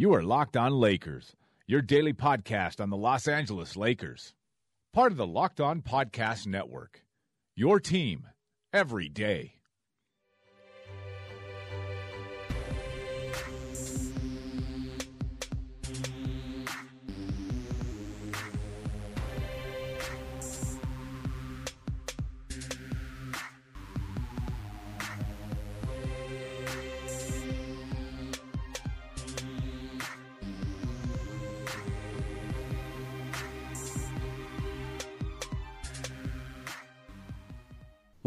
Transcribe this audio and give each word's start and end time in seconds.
You 0.00 0.14
are 0.14 0.22
Locked 0.22 0.56
On 0.56 0.72
Lakers, 0.72 1.36
your 1.66 1.82
daily 1.82 2.14
podcast 2.14 2.80
on 2.80 2.88
the 2.88 2.96
Los 2.96 3.28
Angeles 3.28 3.76
Lakers. 3.76 4.32
Part 4.94 5.12
of 5.12 5.18
the 5.18 5.26
Locked 5.26 5.60
On 5.60 5.82
Podcast 5.82 6.46
Network. 6.46 7.04
Your 7.54 7.80
team 7.80 8.26
every 8.72 9.10
day. 9.10 9.59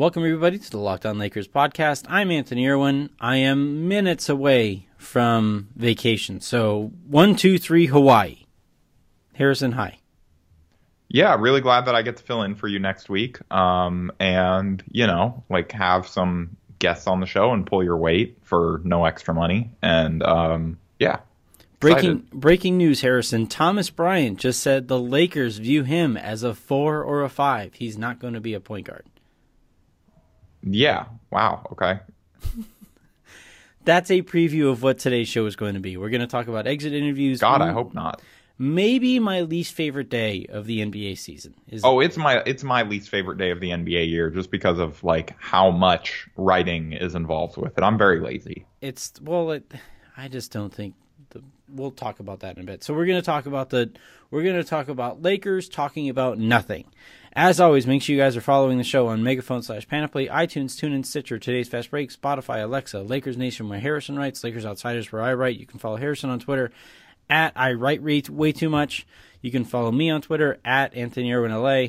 Welcome, 0.04 0.26
everybody, 0.26 0.60
to 0.60 0.70
the 0.70 0.80
Locked 0.80 1.06
On 1.06 1.18
Lakers 1.18 1.48
podcast. 1.48 2.08
I'm 2.10 2.30
Anthony 2.30 2.68
Irwin. 2.68 3.10
I 3.22 3.38
am 3.38 3.88
minutes 3.88 4.28
away 4.28 4.86
from 4.98 5.70
vacation. 5.78 6.42
So, 6.42 6.92
one, 7.08 7.38
two, 7.38 7.58
three, 7.58 7.86
Hawaii. 7.86 8.44
Harrison, 9.36 9.72
hi. 9.72 10.00
Yeah, 11.08 11.38
really 11.40 11.62
glad 11.62 11.86
that 11.86 11.96
I 11.96 12.02
get 12.02 12.18
to 12.18 12.24
fill 12.24 12.42
in 12.42 12.56
for 12.56 12.68
you 12.68 12.80
next 12.80 13.08
week. 13.08 13.40
Um, 13.50 14.12
and, 14.20 14.84
you 14.92 15.08
know, 15.08 15.42
like 15.50 15.72
have 15.72 16.06
some 16.06 16.58
guests 16.80 17.08
on 17.08 17.22
the 17.22 17.26
show 17.26 17.54
and 17.54 17.66
pull 17.66 17.82
your 17.82 17.96
weight 17.96 18.40
for 18.42 18.82
no 18.84 19.06
extra 19.06 19.34
money. 19.34 19.72
And, 19.82 20.22
um, 20.22 20.80
yeah. 21.00 21.20
Breaking 21.80 22.28
breaking 22.34 22.78
news, 22.78 23.00
Harrison. 23.00 23.48
Thomas 23.48 23.90
Bryant 23.90 24.38
just 24.38 24.60
said 24.60 24.90
the 24.90 25.00
Lakers 25.00 25.60
view 25.60 25.84
him 25.84 26.18
as 26.18 26.44
a 26.44 26.54
four 26.54 27.02
or 27.02 27.24
a 27.24 27.30
five. 27.30 27.76
He's 27.76 27.98
not 27.98 28.20
going 28.20 28.34
to 28.34 28.42
be 28.42 28.54
a 28.54 28.60
point 28.60 28.88
guard. 28.88 29.06
Yeah. 30.64 31.06
Wow. 31.32 31.68
Okay. 31.74 32.00
That's 33.86 34.10
a 34.12 34.22
preview 34.22 34.72
of 34.72 34.82
what 34.82 35.00
today's 35.00 35.28
show 35.28 35.46
is 35.46 35.56
going 35.56 35.74
to 35.74 35.80
be. 35.80 35.98
We're 35.98 36.10
going 36.10 36.22
to 36.22 36.28
talk 36.28 36.48
about 36.48 36.68
exit 36.68 36.94
interviews. 36.94 37.42
God, 37.42 37.62
I 37.62 37.72
hope 37.72 37.94
not. 37.94 38.22
Maybe 38.58 39.20
my 39.20 39.42
least 39.42 39.74
favorite 39.74 40.10
day 40.10 40.46
of 40.48 40.68
the 40.68 40.80
NBA 40.80 41.18
season 41.18 41.56
is. 41.68 41.84
Oh, 41.84 42.00
it's 42.00 42.18
my 42.18 42.38
it's 42.46 42.64
my 42.64 42.84
least 42.84 43.10
favorite 43.10 43.38
day 43.38 43.50
of 43.50 43.60
the 43.60 43.72
NBA 43.72 44.10
year, 44.10 44.30
just 44.30 44.52
because 44.52 44.80
of 44.80 45.04
like 45.04 45.36
how 45.40 45.72
much 45.72 46.30
writing 46.38 46.94
is 46.94 47.16
involved 47.16 47.58
with 47.58 47.78
it. 47.78 47.84
I'm 47.84 47.98
very 47.98 48.22
lazy. 48.22 48.66
It's 48.80 49.14
well, 49.22 49.52
it, 49.52 49.70
I 50.16 50.28
just 50.28 50.52
don't 50.52 50.74
think. 50.74 50.94
The, 51.32 51.42
we'll 51.68 51.92
talk 51.92 52.20
about 52.20 52.42
that 52.42 52.56
in 52.58 52.64
a 52.64 52.66
bit. 52.66 52.84
So 52.84 52.94
we're 52.94 53.08
going 53.08 53.20
to 53.20 53.26
talk 53.26 53.48
about 53.48 53.72
the. 53.72 53.92
We're 54.30 54.44
going 54.44 54.62
to 54.62 54.64
talk 54.64 54.88
about 54.88 55.22
Lakers 55.22 55.68
talking 55.68 56.08
about 56.08 56.38
nothing. 56.38 56.86
As 57.36 57.60
always, 57.60 57.88
make 57.88 58.04
sure 58.04 58.16
you 58.16 58.22
guys 58.22 58.38
are 58.38 58.42
following 58.42 58.78
the 58.78 58.84
show 58.84 59.08
on 59.08 59.24
Megaphone 59.24 59.64
slash 59.64 59.88
Panoply, 59.88 60.28
iTunes, 60.28 60.78
TuneIn, 60.80 61.04
Stitcher, 61.04 61.40
Today's 61.40 61.68
Fast 61.68 61.90
Break, 61.90 62.12
Spotify, 62.12 62.64
Alexa, 62.64 63.02
Lakers 63.02 63.38
Nation, 63.38 63.68
where 63.70 63.80
Harrison 63.80 64.18
writes, 64.18 64.44
Lakers 64.44 64.66
Outsiders, 64.68 65.12
where 65.12 65.24
I 65.24 65.34
write. 65.34 65.58
You 65.60 65.66
can 65.66 65.80
follow 65.80 65.96
Harrison 65.98 66.30
on 66.30 66.40
Twitter 66.40 66.72
at 67.32 67.52
I 67.56 67.74
write 67.74 68.04
way 68.04 68.52
too 68.52 68.70
much. 68.70 69.08
You 69.42 69.50
can 69.50 69.66
follow 69.66 69.92
me 69.92 70.12
on 70.12 70.22
Twitter 70.22 70.60
at 70.64 70.94
Anthony 70.94 71.34
Irwin 71.34 71.52
LA. 71.52 71.88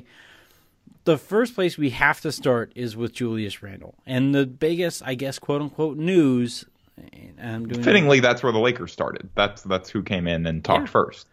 The 1.05 1.19
first 1.19 1.55
place 1.55 1.77
we 1.77 1.91
have 1.91 2.23
to 2.23 2.33
start 2.33 2.73
is 2.75 2.97
with 2.97 3.13
Julius 3.13 3.63
Randle, 3.63 3.95
and 4.07 4.35
the 4.35 4.47
biggest, 4.47 5.03
I 5.05 5.15
guess, 5.15 5.39
quote 5.39 5.61
unquote 5.61 5.99
news. 5.99 6.65
I'm 7.43 7.69
doing 7.69 7.83
Fittingly, 7.83 8.21
that's 8.21 8.43
where 8.43 8.53
the 8.53 8.59
Lakers 8.61 8.93
started. 8.93 9.29
That's 9.35 9.61
that's 9.63 9.91
who 9.91 10.03
came 10.03 10.27
in 10.27 10.47
and 10.47 10.65
talked 10.65 10.87
Yeah. 10.87 10.93
first. 10.93 11.27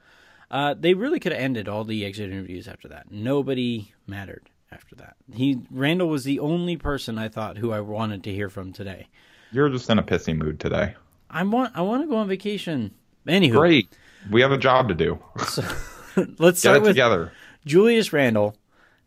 Uh, 0.52 0.76
they 0.78 0.94
really 0.94 1.20
could 1.20 1.32
have 1.32 1.42
ended 1.42 1.70
all 1.70 1.86
the 1.86 2.06
exit 2.06 2.30
interviews 2.30 2.68
after 2.68 2.90
that. 2.90 3.10
Nobody 3.10 3.94
mattered 4.06 4.50
after 4.70 4.96
that. 4.98 5.16
He 5.34 5.62
Randle 5.72 6.10
was 6.10 6.26
the 6.26 6.40
only 6.40 6.76
person 6.76 7.18
I 7.18 7.30
thought 7.30 7.58
who 7.58 7.72
I 7.72 7.80
wanted 7.80 8.24
to 8.26 8.34
hear 8.34 8.50
from 8.50 8.74
today. 8.74 9.08
You're 9.54 9.70
just 9.70 9.90
in 9.90 9.98
a 9.98 10.04
pissy 10.04 10.36
mood 10.36 10.60
today. 10.60 10.96
I 11.30 11.44
want 11.44 11.72
I 11.74 11.82
want 11.82 12.04
to 12.04 12.08
go 12.08 12.18
on 12.18 12.28
vacation. 12.28 12.94
Anywho, 13.26 13.54
Great. 13.54 13.98
We 14.30 14.42
have 14.42 14.52
a 14.52 14.58
job 14.58 14.90
to 14.90 14.94
do. 14.94 15.20
let's 15.38 15.58
Get 15.58 16.58
start 16.58 16.78
it 16.78 16.82
with 16.82 16.90
together. 16.92 17.32
Julius 17.66 18.12
Randle 18.12 18.56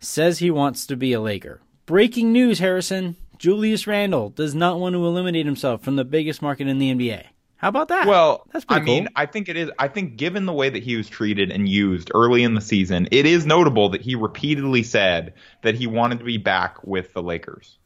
says 0.00 0.38
he 0.38 0.50
wants 0.50 0.86
to 0.86 0.96
be 0.96 1.12
a 1.12 1.20
Laker. 1.20 1.60
Breaking 1.84 2.32
news, 2.32 2.58
Harrison. 2.58 3.16
Julius 3.38 3.86
Randle 3.86 4.30
does 4.30 4.54
not 4.54 4.80
want 4.80 4.94
to 4.94 5.04
eliminate 5.04 5.44
himself 5.44 5.82
from 5.82 5.96
the 5.96 6.04
biggest 6.04 6.40
market 6.40 6.68
in 6.68 6.78
the 6.78 6.90
NBA. 6.90 7.26
How 7.56 7.68
about 7.68 7.88
that? 7.88 8.06
Well, 8.06 8.46
that's 8.52 8.64
I 8.68 8.76
pretty 8.76 8.90
mean, 8.90 9.04
cool. 9.06 9.12
I 9.16 9.26
think 9.26 9.48
it 9.48 9.56
is. 9.56 9.70
I 9.78 9.88
think 9.88 10.16
given 10.16 10.44
the 10.44 10.52
way 10.52 10.68
that 10.68 10.82
he 10.82 10.96
was 10.96 11.08
treated 11.08 11.50
and 11.50 11.68
used 11.68 12.10
early 12.14 12.42
in 12.42 12.54
the 12.54 12.60
season, 12.60 13.08
it 13.10 13.26
is 13.26 13.46
notable 13.46 13.90
that 13.90 14.02
he 14.02 14.14
repeatedly 14.16 14.82
said 14.82 15.34
that 15.62 15.74
he 15.74 15.86
wanted 15.86 16.18
to 16.18 16.24
be 16.24 16.36
back 16.36 16.84
with 16.84 17.12
the 17.14 17.22
Lakers. 17.22 17.78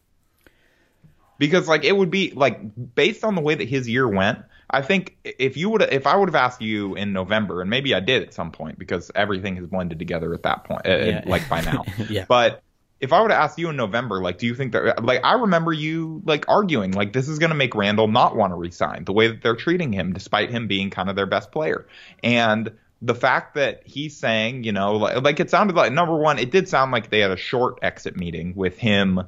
Because 1.39 1.69
like 1.69 1.84
it 1.84 1.97
would 1.97 2.11
be 2.11 2.33
like 2.33 2.61
based 2.95 3.23
on 3.23 3.37
the 3.37 3.41
way 3.41 3.55
that 3.55 3.69
his 3.69 3.89
year 3.89 4.09
went, 4.09 4.41
I 4.71 4.83
think 4.83 5.17
if 5.23 5.56
you 5.56 5.71
would 5.71 5.83
if 5.83 6.06
I 6.06 6.17
would 6.17 6.29
have 6.29 6.35
asked 6.35 6.61
you 6.61 6.95
in 6.95 7.12
November 7.12 7.61
and 7.61 7.71
maybe 7.71 7.95
I 7.95 8.00
did 8.00 8.23
at 8.23 8.35
some 8.35 8.50
point 8.50 8.79
because 8.79 9.11
everything 9.15 9.56
has 9.56 9.67
blended 9.67 9.99
together 9.99 10.35
at 10.35 10.43
that 10.43 10.65
point 10.65 10.87
uh, 10.87 11.23
like 11.27 11.49
by 11.49 11.61
now. 11.61 11.85
Yeah. 12.11 12.25
But 12.29 12.62
if 13.00 13.12
I 13.12 13.20
would 13.20 13.31
have 13.31 13.41
asked 13.41 13.59
you 13.59 13.69
in 13.69 13.76
November, 13.76 14.20
like, 14.20 14.38
do 14.38 14.47
you 14.47 14.54
think 14.54 14.72
that, 14.72 15.04
like, 15.04 15.20
I 15.25 15.34
remember 15.34 15.72
you, 15.72 16.20
like, 16.25 16.47
arguing, 16.48 16.92
like, 16.92 17.12
this 17.12 17.28
is 17.28 17.38
going 17.38 17.50
to 17.50 17.56
make 17.56 17.75
Randle 17.75 18.09
not 18.09 18.34
want 18.34 18.53
to 18.53 18.56
resign 18.56 19.04
the 19.04 19.12
way 19.12 19.28
that 19.28 19.41
they're 19.42 19.56
treating 19.56 19.92
him, 19.92 20.12
despite 20.12 20.50
him 20.50 20.66
being 20.66 20.91
kind 20.91 21.08
of 21.08 21.14
their 21.14 21.26
best 21.26 21.53
player. 21.53 21.87
And 22.25 22.72
the 23.00 23.14
fact 23.14 23.54
that 23.54 23.82
he's 23.84 24.16
saying, 24.16 24.64
you 24.64 24.72
know, 24.72 24.97
like, 24.97 25.22
like 25.22 25.41
it 25.41 25.50
sounded 25.50 25.76
like, 25.76 25.92
number 25.92 26.16
one, 26.16 26.41
it 26.41 26.50
did 26.50 26.69
sound 26.69 26.91
like 26.91 27.10
they 27.10 27.20
had 27.20 27.31
a 27.31 27.37
short 27.37 27.78
exit 27.82 28.16
meeting 28.16 28.54
with 28.56 28.78
him, 28.78 29.20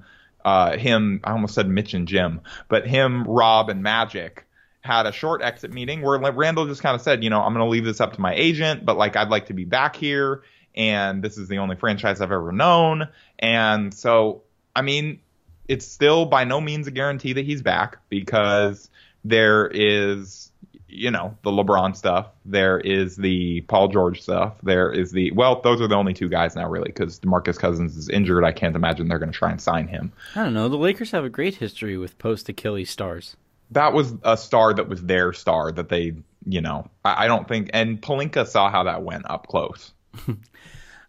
uh, 0.44 0.76
him, 0.76 1.20
I 1.22 1.30
almost 1.30 1.54
said 1.54 1.68
Mitch 1.68 1.94
and 1.94 2.08
Jim, 2.08 2.40
but 2.68 2.88
him, 2.88 3.24
Rob, 3.24 3.68
and 3.68 3.84
Magic 3.84 4.46
had 4.80 5.06
a 5.06 5.12
short 5.12 5.42
exit 5.42 5.72
meeting 5.72 6.02
where 6.02 6.18
Randle 6.18 6.66
just 6.66 6.82
kind 6.82 6.96
of 6.96 7.02
said, 7.02 7.22
you 7.22 7.30
know, 7.30 7.40
I'm 7.40 7.52
going 7.52 7.64
to 7.64 7.70
leave 7.70 7.84
this 7.84 8.00
up 8.00 8.14
to 8.14 8.20
my 8.20 8.34
agent, 8.34 8.84
but 8.84 8.96
like 8.96 9.14
I'd 9.14 9.28
like 9.28 9.46
to 9.46 9.52
be 9.52 9.64
back 9.64 9.94
here, 9.94 10.42
and 10.80 11.22
this 11.22 11.36
is 11.36 11.46
the 11.48 11.58
only 11.58 11.76
franchise 11.76 12.20
I've 12.22 12.32
ever 12.32 12.52
known, 12.52 13.08
and 13.38 13.92
so 13.92 14.42
I 14.74 14.82
mean, 14.82 15.20
it's 15.68 15.86
still 15.86 16.24
by 16.24 16.44
no 16.44 16.60
means 16.60 16.86
a 16.86 16.90
guarantee 16.90 17.34
that 17.34 17.44
he's 17.44 17.62
back 17.62 17.98
because 18.08 18.88
there 19.24 19.66
is, 19.68 20.50
you 20.88 21.10
know, 21.10 21.36
the 21.42 21.50
LeBron 21.50 21.94
stuff, 21.94 22.28
there 22.44 22.80
is 22.80 23.16
the 23.16 23.60
Paul 23.62 23.88
George 23.88 24.22
stuff, 24.22 24.54
there 24.62 24.90
is 24.90 25.12
the 25.12 25.30
well, 25.32 25.60
those 25.60 25.80
are 25.80 25.88
the 25.88 25.94
only 25.96 26.14
two 26.14 26.28
guys 26.28 26.56
now 26.56 26.68
really 26.68 26.90
because 26.90 27.20
Demarcus 27.20 27.58
Cousins 27.58 27.96
is 27.96 28.08
injured. 28.08 28.44
I 28.44 28.52
can't 28.52 28.74
imagine 28.74 29.08
they're 29.08 29.18
going 29.18 29.32
to 29.32 29.38
try 29.38 29.50
and 29.50 29.60
sign 29.60 29.86
him. 29.88 30.12
I 30.34 30.44
don't 30.44 30.54
know. 30.54 30.68
The 30.68 30.76
Lakers 30.76 31.10
have 31.10 31.24
a 31.24 31.28
great 31.28 31.56
history 31.56 31.98
with 31.98 32.16
post 32.18 32.48
Achilles 32.48 32.90
stars. 32.90 33.36
that 33.72 33.92
was 33.92 34.14
a 34.24 34.36
star 34.36 34.74
that 34.74 34.88
was 34.88 35.02
their 35.02 35.32
star 35.32 35.70
that 35.72 35.88
they, 35.88 36.14
you 36.46 36.60
know, 36.60 36.88
I, 37.04 37.24
I 37.24 37.26
don't 37.26 37.46
think, 37.46 37.70
and 37.72 38.00
Pelinka 38.00 38.46
saw 38.46 38.70
how 38.70 38.84
that 38.84 39.02
went 39.02 39.30
up 39.30 39.46
close. 39.46 39.92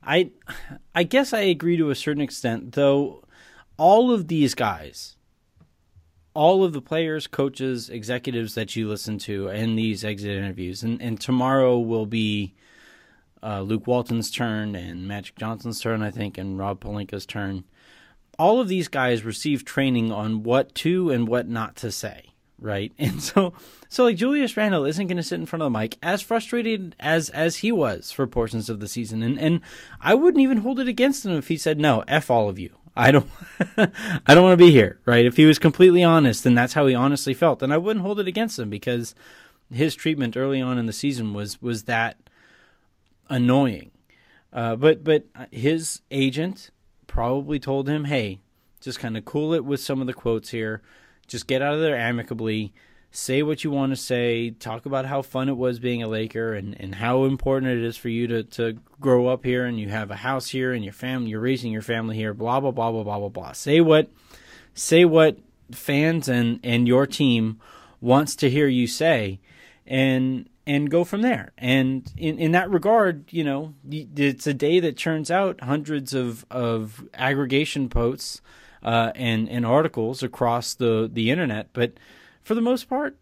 I 0.04 0.32
I 0.96 1.04
guess 1.04 1.34
I 1.34 1.42
agree 1.42 1.78
to 1.78 1.90
a 1.90 1.96
certain 1.96 2.22
extent, 2.22 2.74
though 2.74 3.24
all 3.78 4.12
of 4.12 4.28
these 4.28 4.56
guys, 4.56 5.16
all 6.34 6.64
of 6.64 6.74
the 6.74 6.82
players, 6.82 7.28
coaches, 7.28 7.90
executives 7.90 8.56
that 8.56 8.76
you 8.76 8.88
listen 8.88 9.18
to 9.20 9.50
in 9.50 9.76
these 9.76 10.04
exit 10.04 10.32
interviews, 10.32 10.84
and, 10.84 11.02
and 11.02 11.20
tomorrow 11.20 11.78
will 11.80 12.06
be 12.06 12.54
uh, 13.44 13.62
Luke 13.62 13.88
Walton's 13.88 14.32
turn 14.32 14.76
and 14.76 15.08
Magic 15.08 15.36
Johnson's 15.36 15.82
turn, 15.82 16.02
I 16.02 16.12
think, 16.12 16.38
and 16.38 16.58
Rob 16.58 16.80
Pelinka's 16.80 17.26
turn. 17.26 17.64
All 18.40 18.60
of 18.60 18.68
these 18.68 18.88
guys 18.88 19.26
receive 19.26 19.66
training 19.66 20.12
on 20.12 20.44
what 20.44 20.74
to 20.76 21.10
and 21.12 21.28
what 21.28 21.48
not 21.48 21.76
to 21.78 21.92
say, 21.92 22.31
right? 22.62 22.94
And 23.00 23.22
so, 23.22 23.54
so 23.90 24.06
like 24.06 24.16
Julius 24.16 24.56
Randle 24.56 24.86
isn't 24.86 25.08
going 25.08 25.18
to 25.18 25.24
sit 25.24 25.40
in 25.40 25.46
front 25.46 25.64
of 25.64 25.72
the 25.72 25.78
mic 25.78 25.98
as 26.02 26.22
frustrated 26.22 26.96
as 27.00 27.30
as 27.32 27.58
he 27.58 27.72
was 27.72 28.12
for 28.12 28.28
portions 28.28 28.70
of 28.70 28.80
the 28.80 28.88
season, 28.88 29.24
and 29.24 29.40
and 29.40 29.62
I 30.00 30.14
wouldn't 30.14 30.42
even 30.42 30.60
hold 30.60 30.80
it 30.80 30.88
against 30.88 31.26
him 31.26 31.34
if 31.34 31.48
he 31.48 31.58
said 31.58 31.80
no, 31.80 32.04
f 32.08 32.30
all 32.30 32.48
of 32.48 32.60
you. 32.60 32.76
I 32.96 33.12
don't, 33.12 33.30
I 33.78 34.34
don't 34.34 34.44
want 34.44 34.60
to 34.60 34.66
be 34.66 34.72
here, 34.72 35.00
right? 35.06 35.26
If 35.26 35.38
he 35.38 35.46
was 35.46 35.58
completely 35.58 36.04
honest 36.04 36.46
and 36.46 36.58
that's 36.58 36.74
how 36.74 36.88
he 36.88 36.94
honestly 36.94 37.34
felt, 37.34 37.60
then 37.60 37.72
I 37.72 37.78
wouldn't 37.78 38.04
hold 38.04 38.20
it 38.20 38.28
against 38.28 38.60
him 38.60 38.70
because 38.70 39.16
his 39.72 39.96
treatment 39.96 40.36
early 40.36 40.62
on 40.62 40.78
in 40.78 40.88
the 40.88 40.94
season 40.94 41.34
was 41.34 41.62
was 41.62 41.84
that 41.84 42.18
annoying. 43.30 43.92
Uh, 44.54 44.76
but 44.76 45.04
but 45.04 45.26
his 45.52 46.02
agent 46.12 46.70
probably 47.08 47.60
told 47.60 47.88
him, 47.88 48.06
"Hey, 48.06 48.40
just 48.82 49.00
kind 49.00 49.16
of 49.16 49.24
cool 49.24 49.54
it 49.54 49.64
with 49.64 49.80
some 49.80 50.02
of 50.02 50.08
the 50.08 50.14
quotes 50.14 50.50
here. 50.50 50.82
Just 51.28 51.48
get 51.48 51.62
out 51.62 51.76
of 51.76 51.80
there 51.80 51.98
amicably. 51.98 52.74
Say 53.12 53.44
what 53.44 53.64
you 53.64 53.72
want 53.72 53.92
to 53.92 53.96
say. 53.98 54.52
Talk 54.52 54.86
about 54.86 55.06
how 55.06 55.22
fun 55.22 55.50
it 55.50 55.58
was 55.58 55.80
being 55.80 56.02
a 56.02 56.08
Laker 56.08 56.54
and, 56.54 56.80
and 56.80 56.96
how 56.96 57.26
important 57.26 57.72
it 57.72 57.84
is 57.84 57.98
for 57.98 58.10
you 58.10 58.28
to, 58.28 58.44
to 58.44 58.78
grow 59.00 59.28
up 59.28 59.44
here 59.44 59.66
and 59.66 59.80
you 59.80 59.90
have 59.90 60.12
a 60.12 60.16
house 60.16 60.50
here 60.50 60.72
and 60.72 60.84
your 60.84 60.94
family. 60.94 61.32
You're 61.32 61.42
raising 61.42 61.72
your 61.72 61.82
family 61.82 62.16
here. 62.16 62.34
Blah 62.34 62.60
blah 62.60 62.72
blah 62.72 62.92
blah 62.92 63.04
blah 63.04 63.20
blah 63.20 63.30
blah. 63.30 63.52
Say 63.52 63.82
what 63.82 64.10
say 64.74 65.04
what 65.04 65.38
fans 65.72 66.30
and 66.30 66.60
and 66.64 66.88
your 66.88 67.06
team 67.06 67.60
wants 68.00 68.36
to 68.38 68.50
hear 68.50 68.68
you 68.68 68.88
say." 68.88 69.40
And 69.86 70.48
and 70.66 70.90
go 70.90 71.04
from 71.04 71.22
there. 71.22 71.52
And 71.58 72.12
in, 72.16 72.38
in 72.40 72.52
that 72.52 72.70
regard, 72.70 73.32
you 73.32 73.44
know, 73.44 73.74
it's 73.90 74.48
a 74.48 74.54
day 74.54 74.80
that 74.80 74.96
churns 74.96 75.32
out 75.32 75.62
hundreds 75.62 76.14
of, 76.14 76.46
of 76.52 77.04
aggregation 77.14 77.90
posts 77.90 78.42
uh, 78.84 79.12
and, 79.16 79.50
and 79.50 79.66
articles 79.66 80.24
across 80.24 80.74
the, 80.74 81.10
the 81.12 81.32
internet. 81.32 81.70
But 81.74 81.94
for 82.44 82.56
the 82.56 82.62
most 82.62 82.90
part, 82.90 83.18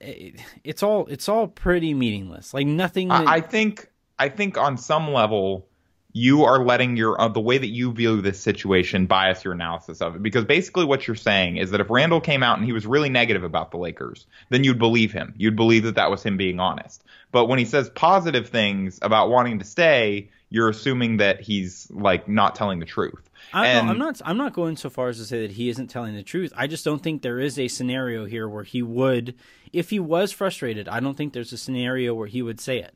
it, 0.00 0.40
it's 0.64 0.82
all 0.82 1.06
it's 1.06 1.28
all 1.28 1.46
pretty 1.46 1.94
meaningless. 1.94 2.52
Like 2.52 2.66
nothing. 2.66 3.08
That... 3.08 3.26
I 3.26 3.40
think 3.40 3.88
I 4.18 4.28
think 4.28 4.58
on 4.58 4.76
some 4.76 5.12
level 5.12 5.66
you 6.12 6.44
are 6.44 6.62
letting 6.64 6.96
your 6.96 7.18
uh, 7.20 7.28
the 7.28 7.40
way 7.40 7.58
that 7.58 7.68
you 7.68 7.92
view 7.92 8.20
this 8.20 8.38
situation 8.38 9.06
bias 9.06 9.44
your 9.44 9.54
analysis 9.54 10.02
of 10.02 10.16
it 10.16 10.22
because 10.22 10.44
basically 10.44 10.84
what 10.84 11.06
you're 11.06 11.16
saying 11.16 11.56
is 11.56 11.70
that 11.70 11.80
if 11.80 11.88
Randle 11.88 12.20
came 12.20 12.42
out 12.42 12.58
and 12.58 12.66
he 12.66 12.72
was 12.72 12.86
really 12.86 13.08
negative 13.08 13.44
about 13.44 13.70
the 13.70 13.78
Lakers 13.78 14.26
then 14.50 14.62
you'd 14.62 14.78
believe 14.78 15.12
him 15.12 15.34
you'd 15.36 15.56
believe 15.56 15.84
that 15.84 15.94
that 15.94 16.10
was 16.10 16.22
him 16.22 16.36
being 16.36 16.60
honest 16.60 17.02
but 17.30 17.46
when 17.46 17.58
he 17.58 17.64
says 17.64 17.88
positive 17.90 18.48
things 18.48 18.98
about 19.02 19.30
wanting 19.30 19.58
to 19.58 19.64
stay 19.64 20.28
you're 20.50 20.68
assuming 20.68 21.16
that 21.16 21.40
he's 21.40 21.90
like 21.90 22.28
not 22.28 22.54
telling 22.54 22.78
the 22.78 22.86
truth 22.86 23.30
I, 23.52 23.68
and, 23.68 23.90
I'm 23.90 23.98
not 23.98 24.20
I'm 24.24 24.36
not 24.36 24.52
going 24.52 24.76
so 24.76 24.88
far 24.90 25.08
as 25.08 25.18
to 25.18 25.24
say 25.24 25.42
that 25.42 25.52
he 25.52 25.68
isn't 25.68 25.88
telling 25.88 26.14
the 26.14 26.22
truth 26.22 26.52
I 26.56 26.66
just 26.66 26.84
don't 26.84 27.02
think 27.02 27.22
there 27.22 27.38
is 27.38 27.58
a 27.58 27.68
scenario 27.68 28.24
here 28.24 28.48
where 28.48 28.64
he 28.64 28.82
would 28.82 29.34
if 29.72 29.90
he 29.90 30.00
was 30.00 30.32
frustrated 30.32 30.88
I 30.88 31.00
don't 31.00 31.16
think 31.16 31.32
there's 31.32 31.52
a 31.52 31.58
scenario 31.58 32.14
where 32.14 32.28
he 32.28 32.40
would 32.42 32.60
say 32.60 32.78
it 32.78 32.94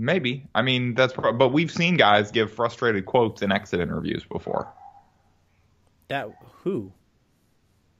Maybe. 0.00 0.46
I 0.54 0.62
mean, 0.62 0.94
that's 0.94 1.12
but 1.12 1.48
we've 1.48 1.72
seen 1.72 1.96
guys 1.96 2.30
give 2.30 2.52
frustrated 2.52 3.04
quotes 3.04 3.42
in 3.42 3.50
exit 3.50 3.80
interviews 3.80 4.24
before. 4.24 4.72
That 6.06 6.30
who? 6.62 6.92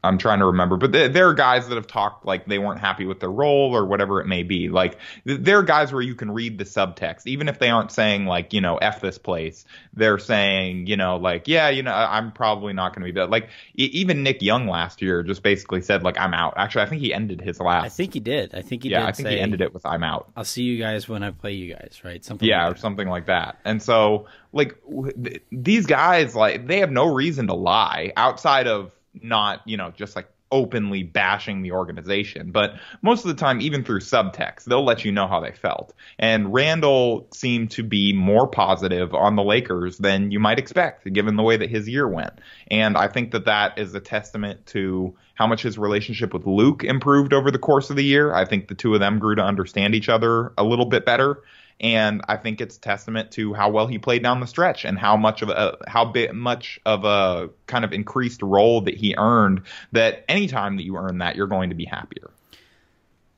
I'm 0.04 0.16
trying 0.16 0.38
to 0.38 0.46
remember, 0.46 0.76
but 0.76 0.92
there 0.92 1.28
are 1.28 1.34
guys 1.34 1.68
that 1.68 1.74
have 1.74 1.88
talked 1.88 2.24
like 2.24 2.46
they 2.46 2.60
weren't 2.60 2.78
happy 2.78 3.04
with 3.04 3.18
their 3.18 3.30
role 3.30 3.74
or 3.74 3.84
whatever 3.84 4.20
it 4.20 4.28
may 4.28 4.44
be. 4.44 4.68
Like 4.68 4.96
there 5.24 5.58
are 5.58 5.62
guys 5.64 5.92
where 5.92 6.02
you 6.02 6.14
can 6.14 6.30
read 6.30 6.56
the 6.56 6.64
subtext, 6.64 7.26
even 7.26 7.48
if 7.48 7.58
they 7.58 7.68
aren't 7.68 7.90
saying 7.90 8.24
like 8.24 8.52
you 8.52 8.60
know 8.60 8.76
f 8.76 9.00
this 9.00 9.18
place. 9.18 9.64
They're 9.94 10.18
saying 10.18 10.86
you 10.86 10.96
know 10.96 11.16
like 11.16 11.48
yeah 11.48 11.68
you 11.68 11.82
know 11.82 11.92
I'm 11.92 12.30
probably 12.30 12.72
not 12.72 12.94
going 12.94 13.06
to 13.06 13.12
be 13.12 13.20
that. 13.20 13.28
Like 13.28 13.48
even 13.74 14.22
Nick 14.22 14.40
Young 14.40 14.68
last 14.68 15.02
year 15.02 15.24
just 15.24 15.42
basically 15.42 15.82
said 15.82 16.04
like 16.04 16.16
I'm 16.16 16.32
out. 16.32 16.54
Actually, 16.56 16.82
I 16.82 16.86
think 16.86 17.02
he 17.02 17.12
ended 17.12 17.40
his 17.40 17.58
last. 17.58 17.84
I 17.84 17.88
think 17.88 18.14
he 18.14 18.20
did. 18.20 18.54
I 18.54 18.62
think 18.62 18.84
he 18.84 18.90
yeah, 18.90 19.00
did. 19.00 19.08
I 19.08 19.12
think 19.12 19.28
say, 19.28 19.34
he 19.34 19.40
ended 19.40 19.60
it 19.62 19.74
with 19.74 19.84
I'm 19.84 20.04
out. 20.04 20.30
I'll 20.36 20.44
see 20.44 20.62
you 20.62 20.78
guys 20.78 21.08
when 21.08 21.24
I 21.24 21.32
play 21.32 21.54
you 21.54 21.74
guys, 21.74 22.02
right? 22.04 22.24
Something. 22.24 22.48
Yeah, 22.48 22.66
like 22.68 22.76
or 22.76 22.78
something 22.78 23.08
like 23.08 23.26
that. 23.26 23.58
And 23.64 23.82
so 23.82 24.26
like 24.52 24.76
th- 25.24 25.42
these 25.50 25.86
guys 25.86 26.36
like 26.36 26.68
they 26.68 26.78
have 26.78 26.92
no 26.92 27.12
reason 27.12 27.48
to 27.48 27.54
lie 27.54 28.12
outside 28.16 28.68
of 28.68 28.92
not 29.23 29.62
you 29.67 29.76
know 29.76 29.91
just 29.91 30.17
like 30.17 30.29
openly 30.50 31.03
bashing 31.03 31.62
the 31.62 31.73
organization. 31.73 32.50
But 32.50 32.75
most 33.03 33.25
of 33.25 33.29
the 33.29 33.35
time, 33.35 33.61
even 33.61 33.85
through 33.85 34.00
subtext, 34.00 34.65
they'll 34.65 34.85
let 34.85 35.05
you 35.05 35.12
know 35.12 35.26
how 35.26 35.41
they 35.41 35.53
felt. 35.53 35.93
And 36.19 36.53
Randle 36.53 37.29
seemed 37.32 37.70
to 37.73 37.82
be 37.82 38.12
more 38.12 38.47
positive 38.47 39.15
on 39.15 39.37
the 39.37 39.43
Lakers 39.43 39.99
than 39.99 40.31
you 40.31 40.41
might 40.41 40.59
expect, 40.59 41.11
given 41.12 41.37
the 41.37 41.43
way 41.43 41.56
that 41.56 41.70
his 41.70 41.88
year 41.88 42.09
went. 42.09 42.32
And 42.70 42.97
I 42.97 43.09
think 43.09 43.32
that 43.32 43.44
that 43.44 43.79
is 43.79 43.94
a 43.94 44.00
testament 44.00 44.67
to 44.67 45.15
how 45.35 45.47
much 45.47 45.62
his 45.62 45.79
relationship 45.79 46.35
with 46.35 46.47
Luke 46.47 46.82
improved 46.82 47.32
over 47.32 47.50
the 47.50 47.59
course 47.59 47.91
of 47.91 47.97
the 47.97 48.05
year. 48.05 48.35
I 48.35 48.44
think 48.44 48.69
the 48.69 48.75
two 48.75 48.94
of 48.94 49.00
them 49.00 49.19
grew 49.19 49.37
to 49.37 49.43
understand 49.43 49.94
each 49.94 50.09
other 50.09 50.53
a 50.59 50.65
little 50.65 50.87
bit 50.87 51.05
better 51.05 51.43
and 51.80 52.22
I 52.28 52.36
think 52.36 52.60
it's 52.60 52.76
testament 52.76 53.30
to 53.32 53.54
how 53.54 53.70
well 53.70 53.86
he 53.86 53.98
played 53.98 54.22
down 54.22 54.40
the 54.40 54.46
stretch 54.46 54.84
and 54.84 54.98
how 54.98 55.16
much 55.16 55.42
of 55.42 55.48
a 55.48 55.76
how 55.86 56.04
bit 56.04 56.34
much 56.34 56.80
of 56.84 57.04
a 57.04 57.50
kind 57.66 57.84
of 57.84 57.92
increased 57.92 58.42
role 58.42 58.80
that 58.82 58.94
he 58.94 59.14
earned. 59.16 59.62
That 59.92 60.25
anytime 60.28 60.76
that 60.76 60.84
you 60.84 60.96
earn 60.96 61.19
that, 61.19 61.36
you're 61.36 61.46
going 61.46 61.70
to 61.70 61.76
be 61.76 61.84
happier. 61.84 62.30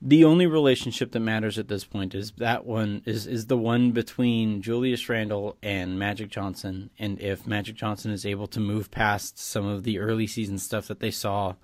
The 0.02 0.24
only 0.24 0.46
relationship 0.46 1.12
that 1.12 1.20
matters 1.20 1.58
at 1.58 1.68
this 1.68 1.84
point 1.84 2.14
is 2.14 2.32
that 2.38 2.64
one 2.64 3.02
is 3.04 3.26
is 3.26 3.46
the 3.46 3.58
one 3.58 3.90
between 3.90 4.62
Julius 4.62 5.06
Randle 5.10 5.58
and 5.62 5.98
Magic 5.98 6.30
Johnson, 6.30 6.88
and 6.98 7.20
if 7.20 7.46
Magic 7.46 7.76
Johnson 7.76 8.10
is 8.10 8.24
able 8.24 8.46
to 8.48 8.60
move 8.60 8.90
past 8.90 9.38
some 9.38 9.66
of 9.66 9.82
the 9.82 9.98
early 9.98 10.26
season 10.26 10.56
stuff 10.58 10.88
that 10.88 11.00
they 11.00 11.10
saw, 11.10 11.56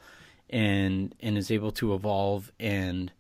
and 0.50 1.14
and 1.20 1.38
is 1.38 1.50
able 1.50 1.72
to 1.72 1.94
evolve 1.94 2.52
and 2.61 3.11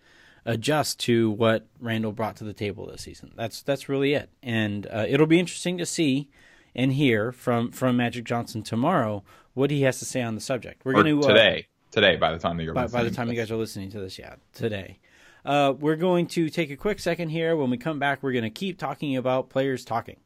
adjust 0.46 1.00
to 1.00 1.30
what 1.32 1.66
Randle 1.80 2.12
brought 2.12 2.36
to 2.36 2.44
the 2.44 2.54
table 2.54 2.86
this 2.86 3.02
season. 3.02 3.32
That's 3.36 3.62
that's 3.62 3.88
really 3.88 4.14
it, 4.14 4.30
and 4.42 4.86
uh, 4.86 5.04
it'll 5.06 5.26
be 5.26 5.38
interesting 5.38 5.76
to 5.78 5.84
see 5.84 6.30
and 6.74 6.92
hear 6.92 7.32
from 7.32 7.72
from 7.72 7.96
Magic 7.96 8.24
Johnson 8.24 8.62
tomorrow 8.62 9.22
what 9.52 9.70
he 9.70 9.82
has 9.82 9.98
to 9.98 10.04
say 10.04 10.22
on 10.22 10.34
the 10.34 10.40
subject. 10.40 10.82
We're 10.84 10.94
going 10.94 11.20
to 11.20 11.26
today. 11.26 11.66
Uh, 11.68 11.90
today, 11.90 12.16
by 12.16 12.32
the 12.32 12.38
time 12.38 12.56
that 12.56 12.64
you're 12.64 12.74
by, 12.74 12.86
by 12.86 13.02
the 13.02 13.10
time 13.10 13.28
you 13.28 13.34
guys 13.34 13.50
are 13.50 13.56
listening 13.56 13.90
to 13.90 14.00
this, 14.00 14.18
yeah, 14.18 14.36
today. 14.54 14.98
Uh, 15.44 15.72
we're 15.78 15.96
going 15.96 16.26
to 16.26 16.48
take 16.50 16.70
a 16.70 16.76
quick 16.76 16.98
second 16.98 17.28
here. 17.28 17.54
When 17.56 17.70
we 17.70 17.76
come 17.76 17.98
back, 18.00 18.22
we're 18.22 18.32
going 18.32 18.42
to 18.44 18.50
keep 18.50 18.78
talking 18.78 19.16
about 19.16 19.48
players 19.48 19.84
talking. 19.84 20.16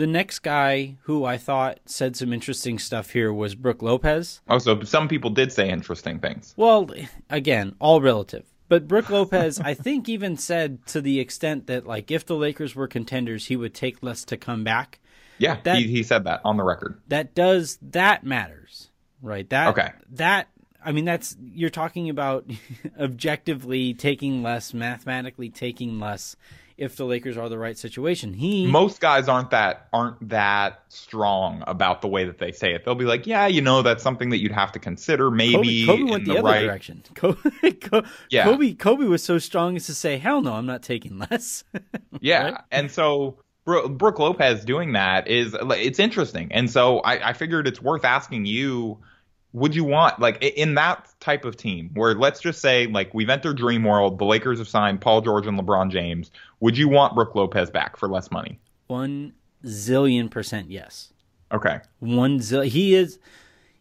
The 0.00 0.06
next 0.06 0.38
guy 0.38 0.96
who 1.02 1.26
I 1.26 1.36
thought 1.36 1.80
said 1.84 2.16
some 2.16 2.32
interesting 2.32 2.78
stuff 2.78 3.10
here 3.10 3.30
was 3.34 3.54
Brook 3.54 3.82
Lopez. 3.82 4.40
Oh, 4.48 4.56
so 4.56 4.80
some 4.82 5.08
people 5.08 5.28
did 5.28 5.52
say 5.52 5.68
interesting 5.68 6.20
things. 6.20 6.54
Well, 6.56 6.88
again, 7.28 7.74
all 7.78 8.00
relative. 8.00 8.46
But 8.70 8.88
Brook 8.88 9.10
Lopez, 9.10 9.60
I 9.60 9.74
think, 9.74 10.08
even 10.08 10.38
said 10.38 10.86
to 10.86 11.02
the 11.02 11.20
extent 11.20 11.66
that, 11.66 11.86
like, 11.86 12.10
if 12.10 12.24
the 12.24 12.34
Lakers 12.34 12.74
were 12.74 12.88
contenders, 12.88 13.48
he 13.48 13.56
would 13.56 13.74
take 13.74 14.02
less 14.02 14.24
to 14.24 14.38
come 14.38 14.64
back. 14.64 15.00
Yeah, 15.36 15.58
that, 15.64 15.76
he, 15.76 15.88
he 15.88 16.02
said 16.02 16.24
that 16.24 16.40
on 16.46 16.56
the 16.56 16.64
record. 16.64 16.98
That 17.08 17.34
does 17.34 17.78
that 17.82 18.24
matters, 18.24 18.88
right? 19.20 19.46
That 19.50 19.68
okay. 19.68 19.90
That 20.12 20.48
I 20.82 20.92
mean, 20.92 21.04
that's 21.04 21.36
you're 21.42 21.68
talking 21.68 22.08
about 22.08 22.50
objectively 22.98 23.92
taking 23.92 24.42
less, 24.42 24.72
mathematically 24.72 25.50
taking 25.50 26.00
less 26.00 26.36
if 26.80 26.96
the 26.96 27.04
Lakers 27.04 27.36
are 27.36 27.48
the 27.50 27.58
right 27.58 27.76
situation. 27.76 28.32
He 28.32 28.66
most 28.66 29.00
guys 29.00 29.28
aren't 29.28 29.50
that 29.50 29.88
aren't 29.92 30.30
that 30.30 30.82
strong 30.88 31.62
about 31.66 32.00
the 32.00 32.08
way 32.08 32.24
that 32.24 32.38
they 32.38 32.50
say 32.50 32.74
it. 32.74 32.84
They'll 32.84 32.94
be 32.94 33.04
like, 33.04 33.26
yeah, 33.26 33.46
you 33.46 33.60
know, 33.60 33.82
that's 33.82 34.02
something 34.02 34.30
that 34.30 34.38
you'd 34.38 34.50
have 34.50 34.72
to 34.72 34.78
consider. 34.78 35.30
Maybe 35.30 35.84
Kobe, 35.84 35.98
Kobe 35.98 36.10
went 36.10 36.24
the, 36.24 36.32
the, 36.32 36.38
other 36.38 36.48
right... 36.48 36.62
direction. 36.62 37.04
Kobe, 37.14 37.72
Kobe, 37.72 38.08
yeah. 38.30 38.44
Kobe, 38.44 38.72
Kobe 38.72 39.04
was 39.04 39.22
so 39.22 39.38
strong 39.38 39.76
as 39.76 39.86
to 39.86 39.94
say, 39.94 40.16
hell 40.16 40.40
no, 40.40 40.54
I'm 40.54 40.66
not 40.66 40.82
taking 40.82 41.18
less. 41.18 41.62
yeah, 42.20 42.50
right? 42.50 42.60
and 42.72 42.90
so. 42.90 43.36
Brook 43.66 44.18
Lopez 44.18 44.64
doing 44.64 44.94
that 44.94 45.28
is 45.28 45.54
it's 45.60 46.00
interesting, 46.00 46.50
and 46.50 46.68
so 46.68 47.00
I, 47.00 47.28
I 47.28 47.32
figured 47.34 47.68
it's 47.68 47.80
worth 47.80 48.04
asking 48.04 48.46
you 48.46 48.98
would 49.52 49.74
you 49.74 49.84
want 49.84 50.18
like 50.20 50.42
in 50.42 50.74
that 50.74 51.08
type 51.18 51.44
of 51.44 51.56
team 51.56 51.90
where 51.94 52.14
let's 52.14 52.40
just 52.40 52.60
say 52.60 52.86
like 52.86 53.12
we've 53.12 53.30
entered 53.30 53.56
dream 53.56 53.82
world 53.82 54.18
the 54.18 54.24
lakers 54.24 54.58
have 54.58 54.68
signed 54.68 55.00
paul 55.00 55.20
george 55.20 55.46
and 55.46 55.58
lebron 55.58 55.90
james 55.90 56.30
would 56.60 56.78
you 56.78 56.88
want 56.88 57.14
brook 57.14 57.34
lopez 57.34 57.70
back 57.70 57.96
for 57.96 58.08
less 58.08 58.30
money? 58.30 58.58
One 58.86 59.34
zillion 59.64 60.30
percent 60.30 60.70
yes. 60.70 61.12
Okay. 61.52 61.80
One 61.98 62.38
zillion 62.38 62.66
he 62.66 62.94
is 62.94 63.18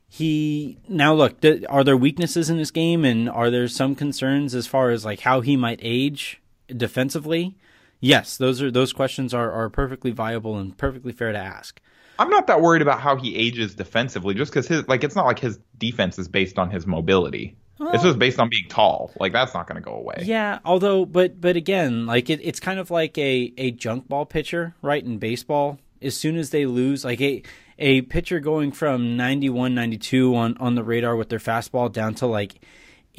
he 0.07 0.79
now 0.87 1.13
look 1.13 1.41
th- 1.41 1.63
are 1.69 1.83
there 1.83 1.97
weaknesses 1.97 2.49
in 2.49 2.57
this 2.57 2.71
game 2.71 3.05
and 3.05 3.29
are 3.29 3.49
there 3.49 3.67
some 3.67 3.95
concerns 3.95 4.55
as 4.55 4.65
far 4.65 4.89
as 4.89 5.05
like 5.05 5.21
how 5.21 5.41
he 5.41 5.55
might 5.55 5.79
age 5.81 6.41
defensively? 6.67 7.57
Yes 7.99 8.37
those 8.37 8.61
are 8.61 8.71
those 8.71 8.93
questions 8.93 9.33
are, 9.33 9.51
are 9.51 9.69
perfectly 9.69 10.11
viable 10.11 10.57
and 10.57 10.77
perfectly 10.77 11.11
fair 11.11 11.31
to 11.31 11.37
ask 11.37 11.79
I'm 12.19 12.29
not 12.29 12.47
that 12.47 12.61
worried 12.61 12.81
about 12.81 12.99
how 12.99 13.15
he 13.15 13.35
ages 13.35 13.75
defensively, 13.75 14.35
just 14.35 14.51
because 14.51 14.67
his 14.67 14.87
like 14.87 15.03
it's 15.03 15.15
not 15.15 15.25
like 15.25 15.39
his 15.39 15.57
defense 15.77 16.19
is 16.19 16.27
based 16.27 16.59
on 16.59 16.69
his 16.69 16.85
mobility. 16.85 17.55
Well, 17.79 17.91
it's 17.93 18.03
just 18.03 18.19
based 18.19 18.39
on 18.39 18.49
being 18.49 18.67
tall. 18.67 19.13
Like 19.19 19.31
that's 19.31 19.53
not 19.53 19.65
going 19.65 19.77
to 19.77 19.81
go 19.81 19.95
away. 19.95 20.23
Yeah, 20.25 20.59
although, 20.65 21.05
but 21.05 21.39
but 21.39 21.55
again, 21.55 22.05
like 22.05 22.29
it, 22.29 22.41
it's 22.43 22.59
kind 22.59 22.77
of 22.77 22.91
like 22.91 23.17
a 23.17 23.53
a 23.57 23.71
junk 23.71 24.09
ball 24.09 24.25
pitcher, 24.25 24.75
right? 24.81 25.03
In 25.03 25.17
baseball, 25.17 25.79
as 26.01 26.15
soon 26.15 26.35
as 26.35 26.49
they 26.49 26.65
lose, 26.65 27.05
like 27.05 27.21
a 27.21 27.41
a 27.77 28.01
pitcher 28.01 28.41
going 28.41 28.73
from 28.73 29.15
91, 29.15 29.73
92 29.73 30.35
on 30.35 30.57
on 30.57 30.75
the 30.75 30.83
radar 30.83 31.15
with 31.15 31.29
their 31.29 31.39
fastball 31.39 31.89
down 31.89 32.15
to 32.15 32.25
like 32.27 32.55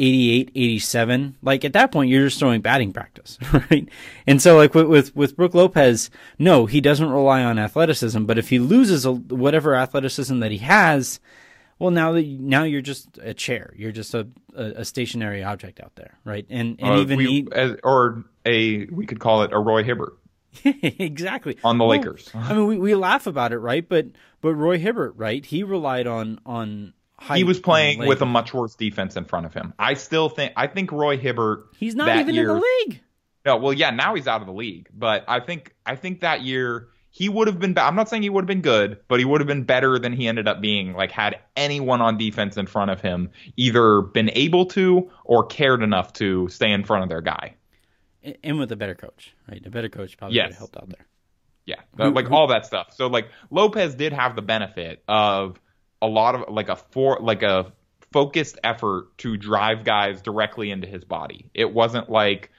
88, 0.00 0.50
87, 0.54 1.36
like 1.42 1.64
at 1.64 1.74
that 1.74 1.92
point 1.92 2.10
you're 2.10 2.26
just 2.26 2.38
throwing 2.38 2.62
batting 2.62 2.90
practice, 2.92 3.38
right? 3.52 3.86
And 4.26 4.40
so 4.40 4.56
like 4.56 4.74
with 4.74 4.86
with, 4.86 5.14
with 5.14 5.36
Brook 5.36 5.54
Lopez, 5.54 6.10
no, 6.38 6.64
he 6.64 6.80
doesn't 6.80 7.10
rely 7.10 7.44
on 7.44 7.58
athleticism, 7.58 8.24
but 8.24 8.38
if 8.38 8.48
he 8.48 8.58
loses 8.58 9.04
a, 9.04 9.12
whatever 9.12 9.74
athleticism 9.74 10.38
that 10.40 10.50
he 10.50 10.58
has, 10.58 11.20
well 11.78 11.90
now 11.90 12.12
that 12.12 12.26
now 12.26 12.62
you're 12.62 12.80
just 12.80 13.18
a 13.18 13.34
chair, 13.34 13.74
you're 13.76 13.92
just 13.92 14.14
a, 14.14 14.26
a, 14.56 14.64
a 14.76 14.84
stationary 14.86 15.44
object 15.44 15.80
out 15.80 15.94
there, 15.96 16.18
right? 16.24 16.46
And 16.48 16.76
and 16.80 16.94
uh, 16.94 17.00
even 17.00 17.18
we, 17.18 17.26
he, 17.26 17.48
as, 17.52 17.76
or 17.84 18.24
a 18.46 18.86
we 18.86 19.04
could 19.04 19.20
call 19.20 19.42
it 19.42 19.52
a 19.52 19.58
Roy 19.58 19.84
Hibbert. 19.84 20.14
exactly 20.64 21.58
on 21.62 21.78
the 21.78 21.84
well, 21.84 21.98
Lakers. 21.98 22.28
I 22.34 22.54
mean, 22.54 22.66
we, 22.66 22.78
we 22.78 22.94
laugh 22.94 23.26
about 23.26 23.52
it, 23.52 23.58
right? 23.58 23.86
But 23.86 24.06
but 24.40 24.54
Roy 24.54 24.78
Hibbert, 24.78 25.14
right? 25.16 25.44
He 25.44 25.62
relied 25.62 26.06
on 26.06 26.40
on 26.44 26.94
he 27.34 27.44
was 27.44 27.60
playing 27.60 28.00
with 28.06 28.22
a 28.22 28.26
much 28.26 28.52
worse 28.54 28.74
defense 28.74 29.16
in 29.16 29.24
front 29.24 29.46
of 29.46 29.54
him. 29.54 29.74
I 29.78 29.94
still 29.94 30.28
think 30.28 30.52
I 30.56 30.66
think 30.66 30.92
Roy 30.92 31.16
Hibbert. 31.18 31.66
He's 31.78 31.94
not 31.94 32.16
even 32.18 32.34
year, 32.34 32.50
in 32.50 32.56
the 32.56 32.62
league. 32.86 33.00
No, 33.46 33.56
well, 33.56 33.72
yeah, 33.72 33.90
now 33.90 34.14
he's 34.14 34.26
out 34.28 34.40
of 34.40 34.46
the 34.46 34.52
league. 34.52 34.88
But 34.92 35.24
I 35.28 35.40
think 35.40 35.74
I 35.86 35.96
think 35.96 36.20
that 36.20 36.42
year 36.42 36.88
he 37.10 37.28
would 37.28 37.46
have 37.48 37.58
been. 37.58 37.76
I'm 37.78 37.94
not 37.96 38.08
saying 38.08 38.22
he 38.22 38.30
would 38.30 38.42
have 38.42 38.48
been 38.48 38.60
good, 38.62 39.00
but 39.08 39.18
he 39.18 39.24
would 39.24 39.40
have 39.40 39.48
been 39.48 39.64
better 39.64 39.98
than 39.98 40.12
he 40.12 40.28
ended 40.28 40.46
up 40.48 40.60
being. 40.60 40.92
Like 40.94 41.10
had 41.10 41.38
anyone 41.56 42.00
on 42.00 42.16
defense 42.18 42.56
in 42.56 42.66
front 42.66 42.90
of 42.90 43.00
him 43.00 43.30
either 43.56 44.00
been 44.02 44.30
able 44.34 44.66
to 44.66 45.10
or 45.24 45.44
cared 45.46 45.82
enough 45.82 46.12
to 46.14 46.48
stay 46.48 46.70
in 46.70 46.84
front 46.84 47.02
of 47.02 47.08
their 47.08 47.20
guy. 47.20 47.54
And 48.44 48.58
with 48.58 48.70
a 48.72 48.76
better 48.76 48.94
coach, 48.94 49.34
right? 49.48 49.64
A 49.64 49.70
better 49.70 49.88
coach 49.88 50.16
probably 50.18 50.36
Yes. 50.36 50.46
would 50.48 50.52
have 50.52 50.58
helped 50.58 50.76
out 50.76 50.88
there. 50.90 51.06
Yeah, 51.64 51.76
Who- 51.96 52.12
like 52.12 52.26
who- 52.28 52.34
all 52.34 52.48
that 52.48 52.66
stuff. 52.66 52.92
So 52.94 53.06
like 53.06 53.28
Lopez 53.50 53.94
did 53.94 54.12
have 54.12 54.36
the 54.36 54.42
benefit 54.42 55.02
of 55.08 55.58
a 56.02 56.06
lot 56.06 56.34
of 56.34 56.52
like 56.52 56.68
a 56.68 56.76
for 56.76 57.18
like 57.20 57.42
a 57.42 57.72
focused 58.12 58.58
effort 58.64 59.16
to 59.18 59.36
drive 59.36 59.84
guys 59.84 60.20
directly 60.22 60.70
into 60.70 60.86
his 60.86 61.04
body. 61.04 61.50
It 61.54 61.72
wasn't 61.72 62.10
like 62.10 62.50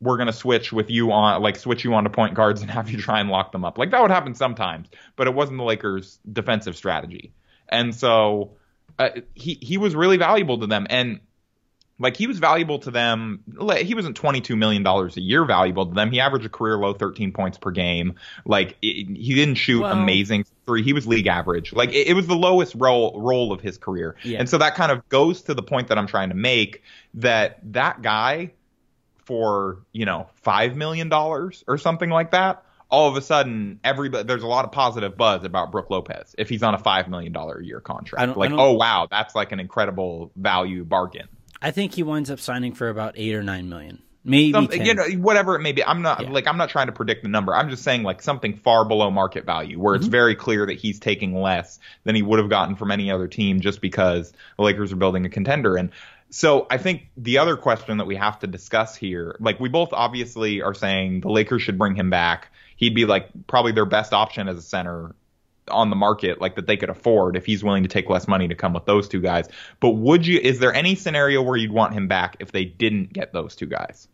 we're 0.00 0.16
gonna 0.16 0.32
switch 0.32 0.72
with 0.72 0.90
you 0.90 1.12
on 1.12 1.42
like 1.42 1.56
switch 1.56 1.84
you 1.84 1.94
onto 1.94 2.10
point 2.10 2.34
guards 2.34 2.60
and 2.60 2.70
have 2.70 2.90
you 2.90 2.98
try 2.98 3.20
and 3.20 3.30
lock 3.30 3.52
them 3.52 3.64
up. 3.64 3.78
Like 3.78 3.90
that 3.90 4.02
would 4.02 4.10
happen 4.10 4.34
sometimes, 4.34 4.88
but 5.16 5.26
it 5.26 5.34
wasn't 5.34 5.58
the 5.58 5.64
Lakers' 5.64 6.18
defensive 6.30 6.76
strategy. 6.76 7.32
And 7.68 7.94
so 7.94 8.52
uh, 8.98 9.10
he 9.34 9.58
he 9.60 9.78
was 9.78 9.94
really 9.94 10.16
valuable 10.16 10.58
to 10.58 10.66
them 10.66 10.86
and 10.90 11.20
like 12.00 12.16
he 12.16 12.26
was 12.28 12.38
valuable 12.38 12.78
to 12.80 12.90
them. 12.90 13.42
He 13.82 13.94
wasn't 13.94 14.16
twenty 14.16 14.40
two 14.40 14.56
million 14.56 14.82
dollars 14.82 15.16
a 15.16 15.20
year 15.20 15.44
valuable 15.44 15.86
to 15.86 15.94
them. 15.94 16.10
He 16.12 16.20
averaged 16.20 16.46
a 16.46 16.48
career 16.48 16.76
low 16.78 16.94
thirteen 16.94 17.32
points 17.32 17.58
per 17.58 17.70
game. 17.70 18.14
Like 18.44 18.76
it, 18.82 19.08
he 19.08 19.34
didn't 19.34 19.56
shoot 19.56 19.82
Well- 19.82 19.92
amazing 19.92 20.44
three. 20.68 20.82
He 20.82 20.92
was 20.92 21.06
league 21.06 21.26
average. 21.26 21.72
Like 21.72 21.88
it, 21.88 22.08
it 22.08 22.12
was 22.12 22.26
the 22.26 22.36
lowest 22.36 22.74
role 22.76 23.18
role 23.18 23.52
of 23.52 23.62
his 23.62 23.78
career. 23.78 24.16
Yeah. 24.22 24.38
And 24.38 24.48
so 24.48 24.58
that 24.58 24.74
kind 24.74 24.92
of 24.92 25.08
goes 25.08 25.40
to 25.42 25.54
the 25.54 25.62
point 25.62 25.88
that 25.88 25.96
I'm 25.96 26.06
trying 26.06 26.28
to 26.28 26.34
make 26.34 26.82
that 27.14 27.58
that 27.72 28.02
guy 28.02 28.52
for 29.24 29.78
you 29.92 30.04
know 30.04 30.28
five 30.34 30.76
million 30.76 31.08
dollars 31.08 31.64
or 31.66 31.78
something 31.78 32.10
like 32.10 32.32
that. 32.32 32.62
All 32.90 33.08
of 33.08 33.16
a 33.16 33.22
sudden, 33.22 33.80
everybody 33.82 34.24
there's 34.24 34.42
a 34.42 34.46
lot 34.46 34.66
of 34.66 34.72
positive 34.72 35.16
buzz 35.16 35.44
about 35.44 35.72
Brook 35.72 35.88
Lopez 35.88 36.34
if 36.36 36.50
he's 36.50 36.62
on 36.62 36.74
a 36.74 36.78
five 36.78 37.08
million 37.08 37.32
dollar 37.32 37.58
a 37.58 37.64
year 37.64 37.80
contract. 37.80 38.36
Like, 38.36 38.52
oh 38.52 38.72
wow, 38.72 39.08
that's 39.10 39.34
like 39.34 39.52
an 39.52 39.60
incredible 39.60 40.30
value 40.36 40.84
bargain. 40.84 41.28
I 41.62 41.70
think 41.70 41.94
he 41.94 42.02
winds 42.02 42.30
up 42.30 42.40
signing 42.40 42.74
for 42.74 42.88
about 42.88 43.14
eight 43.16 43.34
or 43.34 43.42
nine 43.42 43.68
million, 43.70 44.02
maybe 44.28 44.66
10. 44.66 44.86
you 44.86 44.94
know 44.94 45.04
whatever 45.20 45.54
it 45.56 45.60
may 45.60 45.72
be 45.72 45.82
i'm 45.84 46.02
not 46.02 46.22
Yeah. 46.22 46.30
like 46.30 46.46
i'm 46.46 46.56
not 46.56 46.68
trying 46.70 46.86
to 46.86 46.92
predict 46.92 47.22
the 47.22 47.28
number 47.28 47.54
i'm 47.54 47.70
just 47.70 47.82
saying 47.82 48.02
like 48.02 48.22
something 48.22 48.54
far 48.54 48.84
below 48.84 49.10
market 49.10 49.44
value 49.44 49.78
where 49.80 49.94
it's 49.94 50.04
Mm-hmm. 50.04 50.10
very 50.12 50.34
clear 50.36 50.66
that 50.66 50.78
he's 50.78 51.00
taking 51.00 51.34
less 51.40 51.78
than 52.04 52.14
he 52.14 52.22
would 52.22 52.38
have 52.38 52.48
gotten 52.50 52.76
from 52.76 52.90
any 52.90 53.10
other 53.10 53.26
team 53.26 53.60
just 53.60 53.80
because 53.80 54.32
the 54.56 54.62
lakers 54.62 54.92
are 54.92 54.96
building 54.96 55.24
a 55.26 55.28
contender 55.30 55.76
and 55.76 55.90
so 56.30 56.66
i 56.70 56.76
think 56.78 57.08
the 57.16 57.38
other 57.38 57.56
question 57.56 57.98
that 57.98 58.06
we 58.06 58.16
have 58.16 58.38
to 58.38 58.46
discuss 58.46 58.94
here 58.94 59.36
like 59.40 59.58
we 59.58 59.68
both 59.68 59.90
obviously 59.92 60.62
are 60.62 60.74
saying 60.74 61.20
the 61.20 61.30
lakers 61.30 61.62
should 61.62 61.78
bring 61.78 61.94
him 61.94 62.10
back 62.10 62.52
he'd 62.76 62.94
be 62.94 63.06
like 63.06 63.28
probably 63.46 63.72
their 63.72 63.86
best 63.86 64.12
option 64.12 64.48
as 64.48 64.56
a 64.56 64.62
center 64.62 65.14
on 65.70 65.90
the 65.90 65.96
market 65.96 66.40
like 66.40 66.54
that 66.56 66.66
they 66.66 66.78
could 66.78 66.88
afford 66.88 67.36
if 67.36 67.44
he's 67.44 67.62
willing 67.62 67.82
to 67.82 67.90
take 67.90 68.08
less 68.08 68.26
money 68.26 68.48
to 68.48 68.54
come 68.54 68.72
with 68.72 68.86
those 68.86 69.06
two 69.06 69.20
guys. 69.20 69.46
But 69.80 69.90
would 69.90 70.26
you 70.26 70.38
is 70.40 70.60
there 70.60 70.72
any 70.72 70.94
scenario 70.94 71.42
where 71.42 71.58
you'd 71.58 71.72
want 71.72 71.92
him 71.92 72.08
back 72.08 72.36
if 72.40 72.52
they 72.52 72.64
didn't 72.64 73.12
get 73.12 73.34
those 73.34 73.54
two 73.54 73.66
guys? 73.66 74.08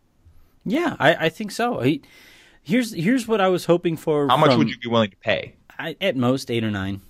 Yeah, 0.65 0.95
I, 0.99 1.15
I 1.25 1.29
think 1.29 1.51
so. 1.51 1.79
He, 1.81 2.01
here's 2.63 2.93
here's 2.93 3.27
what 3.27 3.39
I 3.41 3.47
was 3.49 3.65
hoping 3.65 3.97
for. 3.97 4.27
How 4.27 4.37
much 4.37 4.49
from- 4.51 4.59
would 4.59 4.69
you 4.69 4.77
be 4.77 4.89
willing 4.89 5.11
to 5.11 5.17
pay? 5.17 5.55
I, 5.77 5.95
at 6.01 6.15
most 6.15 6.49
eight 6.49 6.63
or 6.63 6.71
nine, 6.71 7.01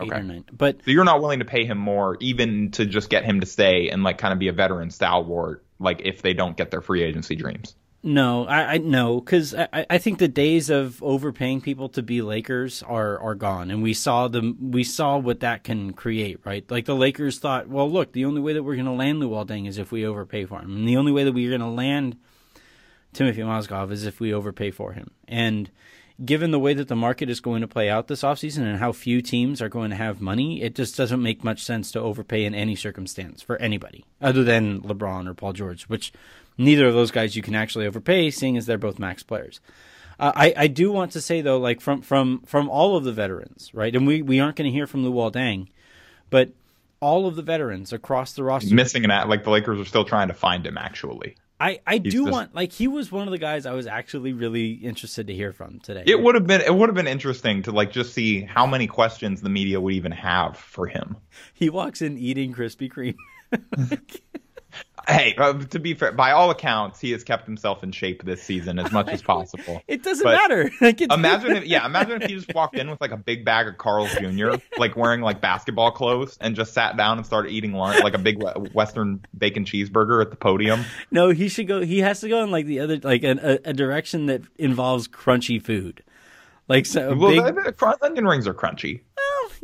eight 0.00 0.10
Okay. 0.10 0.20
or 0.20 0.22
nine. 0.22 0.44
But 0.50 0.78
So 0.84 0.90
you're 0.90 1.04
not 1.04 1.20
willing 1.20 1.38
to 1.40 1.44
pay 1.44 1.64
him 1.66 1.76
more 1.78 2.16
even 2.20 2.70
to 2.72 2.86
just 2.86 3.10
get 3.10 3.24
him 3.24 3.40
to 3.40 3.46
stay 3.46 3.90
and 3.90 4.02
like 4.02 4.16
kind 4.18 4.32
of 4.32 4.38
be 4.38 4.48
a 4.48 4.52
veteran 4.52 4.90
stalwart 4.90 5.64
like 5.78 6.00
if 6.04 6.22
they 6.22 6.32
don't 6.32 6.56
get 6.56 6.70
their 6.70 6.80
free 6.80 7.02
agency 7.02 7.36
dreams. 7.36 7.76
no, 8.02 8.46
I, 8.46 8.74
I 8.74 8.78
no, 8.78 9.20
because 9.20 9.54
I, 9.54 9.84
I- 9.90 9.98
think 9.98 10.18
the 10.18 10.28
days 10.28 10.70
of 10.70 11.02
overpaying 11.02 11.60
people 11.60 11.88
to 11.90 12.02
be 12.02 12.22
Lakers 12.22 12.82
are 12.82 13.18
are 13.20 13.34
gone, 13.34 13.70
and 13.70 13.82
we 13.82 13.92
saw 13.92 14.28
them. 14.28 14.56
We 14.72 14.82
saw 14.84 15.18
what 15.18 15.40
that 15.40 15.62
can 15.64 15.92
create, 15.92 16.38
right? 16.46 16.64
Like 16.70 16.86
the 16.86 16.96
Lakers 16.96 17.38
thought, 17.38 17.68
well, 17.68 17.90
look, 17.90 18.12
the 18.12 18.24
only 18.24 18.40
way 18.40 18.54
that 18.54 18.62
we're 18.62 18.76
going 18.76 18.86
to 18.86 18.92
land 18.92 19.20
Luol 19.22 19.46
Deng 19.46 19.68
is 19.68 19.76
if 19.76 19.92
we 19.92 20.06
overpay 20.06 20.46
for 20.46 20.60
him, 20.60 20.74
and 20.74 20.88
the 20.88 20.96
only 20.96 21.12
way 21.12 21.24
that 21.24 21.32
we're 21.32 21.50
going 21.50 21.60
to 21.60 21.66
land 21.76 22.16
Timothy 23.16 23.40
Mozgov 23.40 23.90
is 23.92 24.04
if 24.04 24.20
we 24.20 24.34
overpay 24.34 24.70
for 24.70 24.92
him. 24.92 25.10
And 25.26 25.70
given 26.22 26.50
the 26.50 26.58
way 26.58 26.74
that 26.74 26.88
the 26.88 26.94
market 26.94 27.30
is 27.30 27.40
going 27.40 27.62
to 27.62 27.66
play 27.66 27.88
out 27.88 28.08
this 28.08 28.22
offseason 28.22 28.64
and 28.64 28.78
how 28.78 28.92
few 28.92 29.22
teams 29.22 29.62
are 29.62 29.70
going 29.70 29.88
to 29.88 29.96
have 29.96 30.20
money, 30.20 30.60
it 30.60 30.74
just 30.74 30.98
doesn't 30.98 31.22
make 31.22 31.42
much 31.42 31.64
sense 31.64 31.90
to 31.92 32.00
overpay 32.00 32.44
in 32.44 32.54
any 32.54 32.76
circumstance 32.76 33.40
for 33.40 33.56
anybody 33.56 34.04
other 34.20 34.44
than 34.44 34.82
LeBron 34.82 35.26
or 35.26 35.32
Paul 35.32 35.54
George, 35.54 35.84
which 35.84 36.12
neither 36.58 36.86
of 36.86 36.92
those 36.92 37.10
guys 37.10 37.34
you 37.34 37.40
can 37.40 37.54
actually 37.54 37.86
overpay, 37.86 38.30
seeing 38.30 38.58
as 38.58 38.66
they're 38.66 38.76
both 38.76 38.98
max 38.98 39.22
players. 39.22 39.60
Uh, 40.20 40.32
I, 40.36 40.54
I 40.54 40.66
do 40.66 40.92
want 40.92 41.12
to 41.12 41.22
say 41.22 41.40
though, 41.40 41.58
like 41.58 41.80
from 41.80 42.02
from 42.02 42.40
from 42.40 42.68
all 42.68 42.98
of 42.98 43.04
the 43.04 43.12
veterans, 43.12 43.70
right? 43.72 43.96
And 43.96 44.06
we, 44.06 44.20
we 44.20 44.40
aren't 44.40 44.56
going 44.56 44.70
to 44.70 44.76
hear 44.76 44.86
from 44.86 45.04
Luol 45.04 45.32
Deng, 45.32 45.68
but 46.28 46.50
all 47.00 47.26
of 47.26 47.36
the 47.36 47.42
veterans 47.42 47.94
across 47.94 48.34
the 48.34 48.42
roster, 48.42 48.74
Missing 48.74 49.04
an 49.04 49.28
like 49.28 49.44
the 49.44 49.50
Lakers 49.50 49.80
are 49.80 49.86
still 49.86 50.04
trying 50.04 50.28
to 50.28 50.34
find 50.34 50.66
him 50.66 50.76
actually. 50.76 51.36
I, 51.58 51.80
I 51.86 51.98
do 51.98 52.10
just- 52.10 52.30
want 52.30 52.54
like 52.54 52.72
he 52.72 52.86
was 52.86 53.10
one 53.10 53.26
of 53.26 53.32
the 53.32 53.38
guys 53.38 53.64
I 53.64 53.72
was 53.72 53.86
actually 53.86 54.32
really 54.32 54.72
interested 54.72 55.26
to 55.28 55.34
hear 55.34 55.52
from 55.52 55.80
today. 55.80 56.02
It 56.06 56.20
would 56.20 56.34
have 56.34 56.46
been 56.46 56.60
it 56.60 56.74
would 56.74 56.88
have 56.88 56.94
been 56.94 57.06
interesting 57.06 57.62
to 57.62 57.72
like 57.72 57.90
just 57.90 58.12
see 58.12 58.42
how 58.42 58.66
many 58.66 58.86
questions 58.86 59.40
the 59.40 59.48
media 59.48 59.80
would 59.80 59.94
even 59.94 60.12
have 60.12 60.56
for 60.58 60.86
him. 60.86 61.16
He 61.54 61.70
walks 61.70 62.02
in 62.02 62.18
eating 62.18 62.52
Krispy 62.54 62.92
Kreme. 62.92 63.16
Hey, 65.08 65.34
uh, 65.38 65.52
to 65.54 65.78
be 65.78 65.94
fair, 65.94 66.10
by 66.10 66.32
all 66.32 66.50
accounts, 66.50 67.00
he 67.00 67.12
has 67.12 67.22
kept 67.22 67.46
himself 67.46 67.84
in 67.84 67.92
shape 67.92 68.24
this 68.24 68.42
season 68.42 68.78
as 68.80 68.90
much 68.90 69.08
as 69.08 69.22
possible. 69.34 69.80
It 69.86 70.02
doesn't 70.02 70.24
But 70.24 70.34
matter. 70.36 70.70
Like 70.80 71.00
Imagine 71.00 71.56
if, 71.56 71.64
yeah, 71.64 71.86
imagine 71.86 72.22
if 72.22 72.28
he 72.28 72.36
just 72.40 72.52
walked 72.54 72.76
in 72.76 72.90
with 72.90 73.00
like 73.00 73.12
a 73.12 73.16
big 73.16 73.44
bag 73.44 73.68
of 73.68 73.78
Carl's 73.78 74.12
Jr., 74.16 74.54
like 74.78 74.96
wearing 74.96 75.20
like 75.20 75.40
basketball 75.40 75.92
clothes, 75.92 76.36
and 76.40 76.56
just 76.56 76.72
sat 76.74 76.96
down 76.96 77.18
and 77.18 77.26
started 77.26 77.50
eating 77.50 77.72
lunch, 77.72 78.02
like 78.02 78.14
a 78.14 78.18
big 78.18 78.42
Western 78.74 79.24
bacon 79.38 79.64
cheeseburger 79.64 80.20
at 80.20 80.30
the 80.30 80.36
podium. 80.36 80.84
no. 81.12 81.30
He 81.30 81.48
should 81.48 81.68
go. 81.68 81.82
He 81.82 82.00
has 82.00 82.20
to 82.20 82.28
go 82.28 82.42
in 82.42 82.50
like 82.50 82.66
the 82.66 82.80
other, 82.80 82.96
like 82.98 83.22
an, 83.22 83.38
a, 83.42 83.58
a 83.66 83.72
direction 83.72 84.26
that 84.26 84.42
involves 84.56 85.06
crunchy 85.06 85.62
food, 85.62 86.02
like 86.68 86.84
so 86.86 87.14
Well, 87.14 87.30
big. 87.44 87.54
the, 87.54 87.62
the 87.62 87.72
crunch, 87.72 87.98
onion 88.02 88.24
rings 88.26 88.48
are 88.48 88.54
crunchy. 88.54 89.02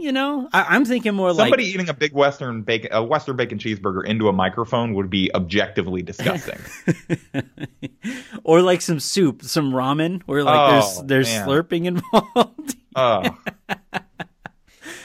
You 0.03 0.13
know, 0.13 0.49
I, 0.53 0.65
I'm 0.71 0.85
thinking 0.85 1.15
more 1.15 1.29
Somebody 1.31 1.39
like 1.43 1.47
somebody 1.51 1.65
eating 1.69 1.89
a 1.89 1.95
big 1.95 2.13
Western 2.13 2.63
bacon, 2.63 2.91
a 2.93 3.03
Western 3.05 3.37
bacon 3.37 3.59
cheeseburger 3.59 4.05
into 4.05 4.29
a 4.29 4.33
microphone 4.33 4.95
would 4.95 5.09
be 5.09 5.31
objectively 5.35 6.03
disgusting. 6.03 6.59
or 8.45 8.63
like 8.63 8.81
some 8.81 9.01
soup, 9.01 9.43
some 9.43 9.73
ramen, 9.73 10.23
where 10.27 10.43
like 10.43 10.59
Oh, 10.59 10.71
there's 10.73 11.03
there's 11.07 11.29
man. 11.29 11.49
slurping 11.49 11.85
involved. 11.87 12.77
Oh. 12.95 13.23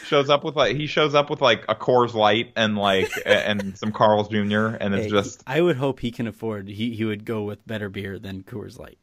shows 0.08 0.30
up 0.30 0.44
with 0.44 0.58
like 0.58 0.76
he 0.76 0.88
shows 0.88 1.16
up 1.16 1.30
with 1.30 1.40
like 1.40 1.64
a 1.70 1.76
Coors 1.76 2.14
Light 2.14 2.52
and 2.58 2.78
like 2.78 3.10
and 3.26 3.78
some 3.78 3.94
Carl's 3.94 4.28
Jr. 4.28 4.76
and 4.76 4.94
it's 4.94 5.06
Hey, 5.06 5.10
just 5.10 5.42
I 5.48 5.62
would 5.62 5.78
hope 5.78 6.02
he 6.02 6.12
can 6.12 6.28
afford. 6.28 6.68
He 6.68 6.94
he 6.96 7.06
would 7.06 7.24
go 7.24 7.44
with 7.44 7.66
better 7.66 7.88
beer 7.88 8.20
than 8.20 8.44
Coors 8.44 8.78
Light. 8.78 8.98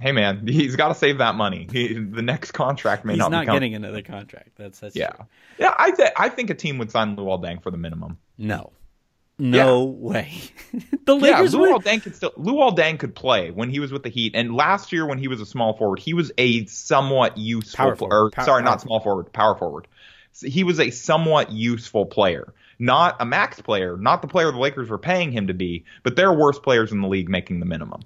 Hey 0.00 0.12
man, 0.12 0.46
he's 0.46 0.76
got 0.76 0.88
to 0.88 0.94
save 0.94 1.18
that 1.18 1.34
money. 1.34 1.68
He, 1.70 1.94
the 1.94 2.22
next 2.22 2.52
contract 2.52 3.04
may 3.04 3.14
He's 3.14 3.18
not, 3.20 3.30
not 3.30 3.40
be 3.42 3.46
coming. 3.46 3.60
getting 3.60 3.74
another 3.76 4.02
contract. 4.02 4.50
That's 4.56 4.80
that's 4.80 4.94
Yeah, 4.96 5.10
true. 5.10 5.26
yeah. 5.58 5.74
I 5.78 5.90
th- 5.90 6.10
I 6.16 6.28
think 6.28 6.50
a 6.50 6.54
team 6.54 6.78
would 6.78 6.90
sign 6.90 7.16
Luol 7.16 7.42
Deng 7.42 7.62
for 7.62 7.70
the 7.70 7.76
minimum. 7.78 8.18
No, 8.38 8.72
no 9.38 9.84
way. 9.84 10.32
the 11.04 11.16
Yeah, 11.16 11.38
Lakers 11.38 11.54
would. 11.56 11.70
Luol 11.70 11.82
Deng 11.84 12.02
could 12.02 12.16
still 12.16 12.30
Luol 12.32 12.76
Deng 12.76 12.98
could 12.98 13.14
play 13.14 13.50
when 13.50 13.68
he 13.70 13.80
was 13.80 13.92
with 13.92 14.02
the 14.02 14.08
Heat, 14.08 14.32
and 14.34 14.54
last 14.54 14.92
year 14.92 15.06
when 15.06 15.18
he 15.18 15.28
was 15.28 15.40
a 15.40 15.46
small 15.46 15.74
forward, 15.76 15.98
he 15.98 16.14
was 16.14 16.32
a 16.38 16.64
somewhat 16.66 17.36
useful. 17.36 17.76
Power 17.76 17.96
forward. 17.96 18.14
or 18.16 18.30
Power- 18.30 18.44
sorry, 18.44 18.62
power 18.62 18.70
not 18.70 18.80
small 18.80 19.00
forward, 19.00 19.32
power 19.32 19.54
forward. 19.56 19.88
He 20.42 20.64
was 20.64 20.78
a 20.80 20.90
somewhat 20.90 21.50
useful 21.50 22.04
player, 22.04 22.52
not 22.78 23.16
a 23.20 23.24
max 23.24 23.58
player, 23.62 23.96
not 23.96 24.20
the 24.20 24.28
player 24.28 24.52
the 24.52 24.58
Lakers 24.58 24.90
were 24.90 24.98
paying 24.98 25.32
him 25.32 25.46
to 25.46 25.54
be, 25.54 25.84
but 26.02 26.14
there 26.16 26.28
are 26.28 26.36
worse 26.36 26.58
players 26.58 26.92
in 26.92 27.00
the 27.00 27.08
league 27.08 27.30
making 27.30 27.58
the 27.60 27.64
minimum. 27.66 28.02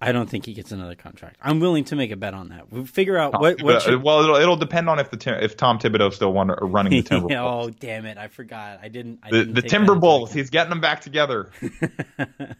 I 0.00 0.12
don't 0.12 0.30
think 0.30 0.46
he 0.46 0.54
gets 0.54 0.70
another 0.70 0.94
contract. 0.94 1.38
I'm 1.42 1.58
willing 1.58 1.84
to 1.86 1.96
make 1.96 2.10
a 2.12 2.16
bet 2.16 2.32
on 2.32 2.50
that. 2.50 2.70
We'll 2.70 2.84
figure 2.84 3.18
out 3.18 3.32
Tom 3.32 3.40
what. 3.40 3.60
what 3.62 3.82
should- 3.82 4.02
well, 4.02 4.22
it'll, 4.22 4.36
it'll 4.36 4.56
depend 4.56 4.88
on 4.88 4.98
if 5.00 5.10
the 5.10 5.42
if 5.44 5.56
Tom 5.56 5.78
Thibodeau 5.78 6.12
still 6.12 6.32
won, 6.32 6.48
running 6.48 6.92
the 6.92 7.02
Timberwolves. 7.08 7.36
oh 7.66 7.70
damn 7.70 8.06
it! 8.06 8.16
I 8.16 8.28
forgot. 8.28 8.78
I 8.82 8.88
didn't. 8.88 9.18
I 9.24 9.30
the 9.30 9.38
didn't 9.38 9.54
the 9.54 9.62
take 9.62 9.70
that 9.70 9.76
Timber 9.76 9.94
Bulls, 9.96 10.32
he's 10.32 10.50
getting 10.50 10.70
them 10.70 10.80
back 10.80 11.00
together. 11.00 11.50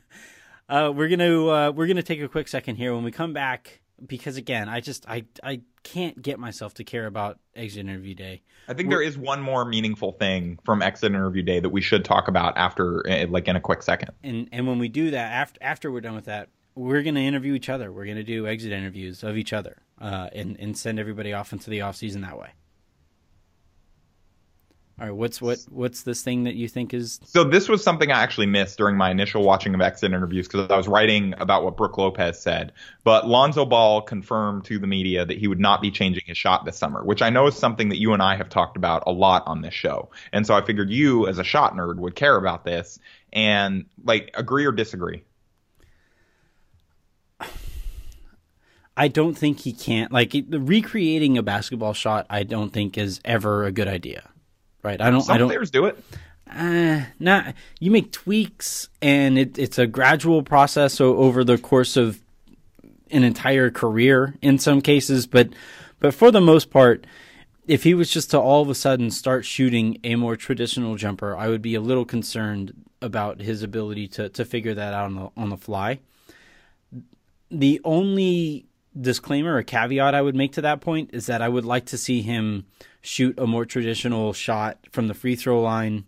Uh, 0.69 0.93
we're 0.95 1.09
gonna 1.09 1.47
uh, 1.47 1.73
we're 1.75 1.87
gonna 1.87 2.03
take 2.03 2.21
a 2.21 2.29
quick 2.29 2.47
second 2.47 2.77
here. 2.77 2.95
When 2.95 3.03
we 3.03 3.11
come 3.11 3.33
back, 3.33 3.81
because 4.07 4.37
again, 4.37 4.69
I 4.69 4.81
just 4.81 5.09
I 5.09 5.25
I 5.43 5.63
can't 5.83 6.21
get 6.21 6.39
myself 6.39 6.75
to 6.75 6.85
care 6.85 7.07
about 7.07 7.39
exit 7.57 7.81
interview 7.81 8.15
day. 8.15 8.43
I 8.69 8.75
think 8.75 8.91
there 8.91 9.01
is 9.01 9.17
one 9.17 9.41
more 9.41 9.65
meaningful 9.65 10.13
thing 10.13 10.59
from 10.67 10.83
exit 10.83 11.11
interview 11.11 11.41
day 11.43 11.61
that 11.61 11.71
we 11.71 11.81
should 11.81 12.05
talk 12.05 12.29
about 12.29 12.59
after, 12.59 13.03
eh, 13.09 13.25
like 13.31 13.49
in 13.49 13.57
a 13.57 13.61
quick 13.61 13.83
second. 13.83 14.11
and 14.23 14.51
and 14.53 14.67
when 14.69 14.79
we 14.79 14.89
do 14.89 15.13
that 15.13 15.33
after 15.33 15.59
after 15.63 15.91
we're 15.91 16.03
done 16.03 16.15
with 16.15 16.27
that 16.27 16.51
we're 16.75 17.03
going 17.03 17.15
to 17.15 17.21
interview 17.21 17.55
each 17.55 17.69
other 17.69 17.93
we're 17.93 18.05
going 18.05 18.17
to 18.17 18.23
do 18.23 18.47
exit 18.47 18.73
interviews 18.73 19.23
of 19.23 19.37
each 19.37 19.53
other 19.53 19.77
uh, 20.01 20.29
and 20.33 20.59
and 20.61 20.77
send 20.77 20.99
everybody 20.99 21.33
off 21.33 21.53
into 21.53 21.71
the 21.71 21.81
off 21.81 21.97
season 21.97 22.23
that 22.23 22.39
way 22.39 22.51
All 25.01 25.07
right, 25.07 25.15
what's 25.15 25.41
what 25.41 25.59
what's 25.71 26.03
this 26.03 26.23
thing 26.23 26.43
that 26.45 26.57
you 26.57 26.67
think 26.67 26.93
is? 26.93 27.21
So 27.25 27.45
this 27.45 27.69
was 27.69 27.85
something 27.85 28.11
I 28.11 28.21
actually 28.21 28.47
missed 28.47 28.79
during 28.79 28.97
my 28.97 29.13
initial 29.13 29.45
watching 29.45 29.73
of 29.75 29.81
exit 29.81 30.13
interviews 30.13 30.49
because 30.49 30.69
I 30.69 30.77
was 30.77 30.89
writing 30.89 31.35
about 31.39 31.63
what 31.63 31.77
Brook 31.77 31.97
Lopez 31.99 32.41
said. 32.41 32.73
But 33.05 33.29
Lonzo 33.29 33.65
Ball 33.65 34.03
confirmed 34.03 34.65
to 34.65 34.81
the 34.81 34.89
media 34.89 35.25
that 35.25 35.39
he 35.39 35.47
would 35.47 35.61
not 35.61 35.81
be 35.81 35.93
changing 35.93 36.25
his 36.27 36.37
shot 36.37 36.65
this 36.65 36.77
summer, 36.77 37.05
which 37.05 37.23
I 37.23 37.31
know 37.31 37.47
is 37.47 37.57
something 37.57 37.91
that 37.91 38.01
you 38.01 38.13
and 38.13 38.21
I 38.21 38.35
have 38.35 38.49
talked 38.49 38.77
about 38.77 39.05
a 39.07 39.13
lot 39.13 39.45
on 39.47 39.63
this 39.63 39.75
show. 39.75 40.11
And 40.33 40.45
so 40.45 40.55
I 40.55 40.63
figured 40.67 40.91
you, 40.91 41.29
as 41.29 41.39
a 41.39 41.45
shot 41.45 41.75
nerd, 41.77 41.99
would 41.99 42.17
care 42.17 42.37
about 42.37 42.65
this 42.65 42.99
and 43.33 43.87
like 44.03 44.33
agree 44.35 44.65
or 44.65 44.73
disagree. 44.73 45.23
I 48.99 49.09
don't 49.09 49.35
think 49.35 49.61
he 49.61 49.73
can't 49.73 50.13
like 50.13 50.35
recreating 50.51 51.39
a 51.39 51.43
basketball 51.43 51.95
shot. 51.95 52.27
I 52.29 52.43
don't 52.43 52.73
think 52.73 52.99
is 52.99 53.21
ever 53.25 53.65
a 53.65 53.73
good 53.73 53.89
idea 53.89 54.29
right? 54.83 55.01
I 55.01 55.11
don't. 55.11 55.23
Some 55.23 55.35
I 55.35 55.39
don't, 55.39 55.49
players 55.49 55.71
do 55.71 55.87
it. 55.87 56.03
Uh, 56.51 57.03
not 57.19 57.55
you 57.79 57.91
make 57.91 58.11
tweaks, 58.13 58.89
and 59.03 59.39
it, 59.39 59.59
it's 59.59 59.79
a 59.79 59.87
gradual 59.87 60.43
process 60.43 60.95
so 60.95 61.17
over 61.17 61.45
the 61.45 61.59
course 61.59 61.97
of 61.97 62.21
an 63.11 63.23
entire 63.23 63.71
career 63.71 64.35
in 64.43 64.59
some 64.59 64.81
cases, 64.81 65.27
but 65.27 65.51
but 66.01 66.15
for 66.15 66.31
the 66.31 66.41
most 66.41 66.71
part, 66.71 67.07
if 67.67 67.83
he 67.85 67.95
was 67.95 68.11
just 68.11 68.31
to 68.31 68.41
all 68.41 68.63
of 68.63 68.71
a 68.71 68.75
sudden 68.75 69.11
start 69.11 69.45
shooting 69.45 69.99
a 70.05 70.15
more 70.15 70.37
traditional 70.37 70.97
jumper, 70.97 71.37
I 71.37 71.49
would 71.49 71.63
be 71.63 71.75
a 71.75 71.81
little 71.81 72.05
concerned 72.05 72.73
about 73.03 73.41
his 73.41 73.63
ability 73.63 74.09
to 74.09 74.29
to 74.31 74.45
figure 74.45 74.75
that 74.75 74.95
out 74.95 75.07
on 75.07 75.15
the 75.15 75.31
on 75.37 75.51
the 75.51 75.57
fly. 75.57 76.01
The 77.51 77.81
only 77.85 78.68
disclaimer 79.01 79.57
or 79.57 79.63
caveat 79.63 80.15
I 80.15 80.23
would 80.23 80.35
make 80.35 80.53
to 80.53 80.61
that 80.63 80.81
point 80.81 81.11
is 81.13 81.27
that 81.27 81.43
I 81.43 81.49
would 81.49 81.65
like 81.65 81.87
to 81.87 81.99
see 81.99 82.23
him 82.23 82.67
shoot 83.01 83.39
a 83.39 83.47
more 83.47 83.65
traditional 83.65 84.33
shot 84.33 84.79
from 84.93 85.09
the 85.09 85.15
free 85.15 85.37
throw 85.37 85.61
line. 85.61 86.07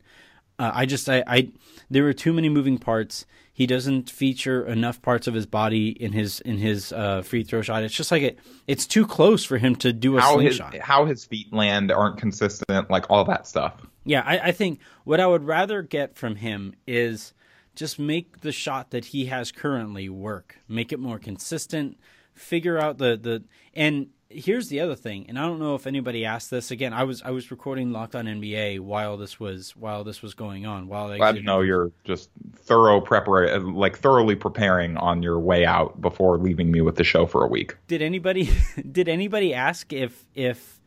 Uh, 0.59 0.71
I 0.75 0.87
just 0.87 1.09
I, 1.09 1.23
I 1.27 1.51
there 1.89 2.05
were 2.05 2.13
too 2.13 2.33
many 2.33 2.49
moving 2.49 2.79
parts. 2.79 3.27
He 3.53 3.67
doesn't 3.67 4.09
feature 4.09 4.67
enough 4.67 5.03
parts 5.03 5.27
of 5.27 5.35
his 5.35 5.47
body 5.47 5.91
in 5.91 6.13
his 6.13 6.41
in 6.41 6.59
his 6.59 6.93
uh, 6.93 7.23
free 7.23 7.43
throw 7.43 7.63
shot. 7.63 7.83
It's 7.83 7.95
just 7.95 8.11
like 8.11 8.23
it. 8.23 8.39
It's 8.67 8.87
too 8.87 9.07
close 9.07 9.45
for 9.45 9.59
him 9.59 9.77
to 9.77 9.93
do 9.93 10.17
a 10.17 10.21
how 10.21 10.35
slingshot. 10.35 10.75
His, 10.75 10.83
how 10.83 11.05
his 11.05 11.25
feet 11.25 11.53
land 11.53 11.91
aren't 11.91 12.19
consistent, 12.19 12.91
like 12.91 13.07
all 13.11 13.25
that 13.25 13.47
stuff. 13.47 13.75
Yeah, 14.05 14.23
I, 14.25 14.39
I 14.39 14.53
think 14.53 14.81
what 15.05 15.21
I 15.21 15.27
would 15.27 15.45
rather 15.45 15.83
get 15.83 16.17
from 16.17 16.37
him 16.37 16.75
is 16.87 17.35
just 17.75 17.99
make 17.99 18.41
the 18.41 18.53
shot 18.53 18.91
that 18.91 19.07
he 19.07 19.27
has 19.27 19.53
currently 19.53 20.09
work. 20.09 20.59
Make 20.69 20.93
it 20.93 20.99
more 20.99 21.19
consistent. 21.19 21.99
Figure 22.41 22.79
out 22.79 22.99
the 22.99 23.17
the 23.17 23.45
and 23.75 24.09
here's 24.31 24.69
the 24.69 24.81
other 24.81 24.95
thing, 24.95 25.27
and 25.29 25.39
I 25.39 25.43
don't 25.43 25.59
know 25.59 25.75
if 25.75 25.87
anybody 25.87 26.25
asked 26.25 26.51
this. 26.51 26.71
Again, 26.71 26.93
I 26.93 27.05
was 27.05 27.23
I 27.23 27.31
was 27.31 27.51
recording 27.51 27.93
Locked 27.93 28.15
On 28.15 28.25
NBA 28.25 28.81
while 28.81 29.17
this 29.17 29.39
was 29.39 29.77
while 29.77 30.05
this 30.05 30.23
was 30.23 30.35
going 30.35 30.65
on. 30.65 30.89
While 30.89 31.21
I 31.21 31.33
know 31.33 31.61
you're 31.61 31.93
just 32.05 32.31
thorough 32.57 33.01
prepar 33.01 33.75
like 33.75 33.99
thoroughly 33.99 34.37
preparing 34.37 34.97
on 34.97 35.23
your 35.23 35.39
way 35.39 35.67
out 35.67 36.01
before 36.01 36.39
leaving 36.39 36.71
me 36.71 36.81
with 36.81 36.97
the 36.97 37.05
show 37.05 37.27
for 37.27 37.45
a 37.45 37.49
week. 37.49 37.77
Did 37.89 38.03
anybody 38.03 38.51
did 38.91 39.09
anybody 39.09 39.53
ask 39.53 39.93
if 39.93 40.25
if 40.35 40.81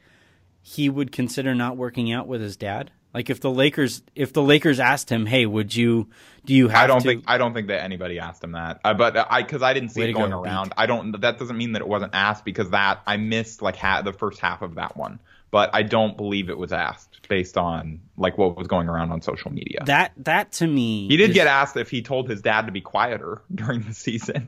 he 0.61 0.89
would 0.89 1.11
consider 1.11 1.53
not 1.53 1.77
working 1.77 2.11
out 2.11 2.27
with 2.27 2.41
his 2.41 2.57
dad? 2.57 2.91
Like 3.13 3.29
if 3.29 3.39
the 3.39 3.51
Lakers 3.51 4.01
if 4.15 4.33
the 4.33 4.41
Lakers 4.41 4.79
asked 4.79 5.11
him, 5.11 5.25
"Hey, 5.25 5.45
would 5.45 5.75
you 5.75 6.07
do 6.45 6.53
you 6.53 6.67
have 6.67 6.83
I 6.83 6.87
don't 6.87 7.01
to... 7.01 7.07
think 7.07 7.23
I 7.27 7.37
don't 7.37 7.53
think 7.53 7.67
that 7.67 7.83
anybody 7.83 8.19
asked 8.19 8.43
him 8.43 8.53
that. 8.53 8.81
Uh, 8.83 8.93
but 8.93 9.15
I 9.29 9.43
cuz 9.43 9.61
I 9.61 9.73
didn't 9.73 9.89
see 9.89 10.01
Way 10.01 10.09
it 10.09 10.13
going 10.13 10.31
go, 10.31 10.41
around. 10.41 10.69
Beat. 10.69 10.73
I 10.77 10.85
don't 10.87 11.21
that 11.21 11.37
doesn't 11.37 11.57
mean 11.57 11.73
that 11.73 11.81
it 11.81 11.87
wasn't 11.87 12.15
asked 12.15 12.43
because 12.43 12.71
that 12.71 13.01
I 13.05 13.17
missed 13.17 13.61
like 13.61 13.75
ha- 13.75 14.01
the 14.01 14.13
first 14.13 14.39
half 14.39 14.61
of 14.61 14.75
that 14.75 14.97
one. 14.97 15.19
But 15.51 15.69
I 15.73 15.83
don't 15.83 16.17
believe 16.17 16.49
it 16.49 16.57
was 16.57 16.73
asked 16.73 17.27
based 17.29 17.57
on 17.59 17.99
like 18.17 18.39
what 18.39 18.57
was 18.57 18.67
going 18.67 18.89
around 18.89 19.11
on 19.11 19.21
social 19.21 19.51
media. 19.51 19.83
That 19.85 20.13
that 20.17 20.51
to 20.53 20.67
me 20.67 21.07
He 21.07 21.17
did 21.17 21.29
is... 21.29 21.35
get 21.35 21.45
asked 21.45 21.77
if 21.77 21.91
he 21.91 22.01
told 22.01 22.27
his 22.27 22.41
dad 22.41 22.65
to 22.65 22.71
be 22.71 22.81
quieter 22.81 23.43
during 23.53 23.83
the 23.83 23.93
season. 23.93 24.47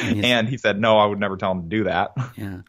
And, 0.00 0.24
and 0.24 0.48
he 0.48 0.56
said, 0.56 0.80
"No, 0.80 0.98
I 0.98 1.06
would 1.06 1.20
never 1.20 1.36
tell 1.36 1.52
him 1.52 1.62
to 1.62 1.68
do 1.68 1.84
that." 1.84 2.12
Yeah. 2.36 2.62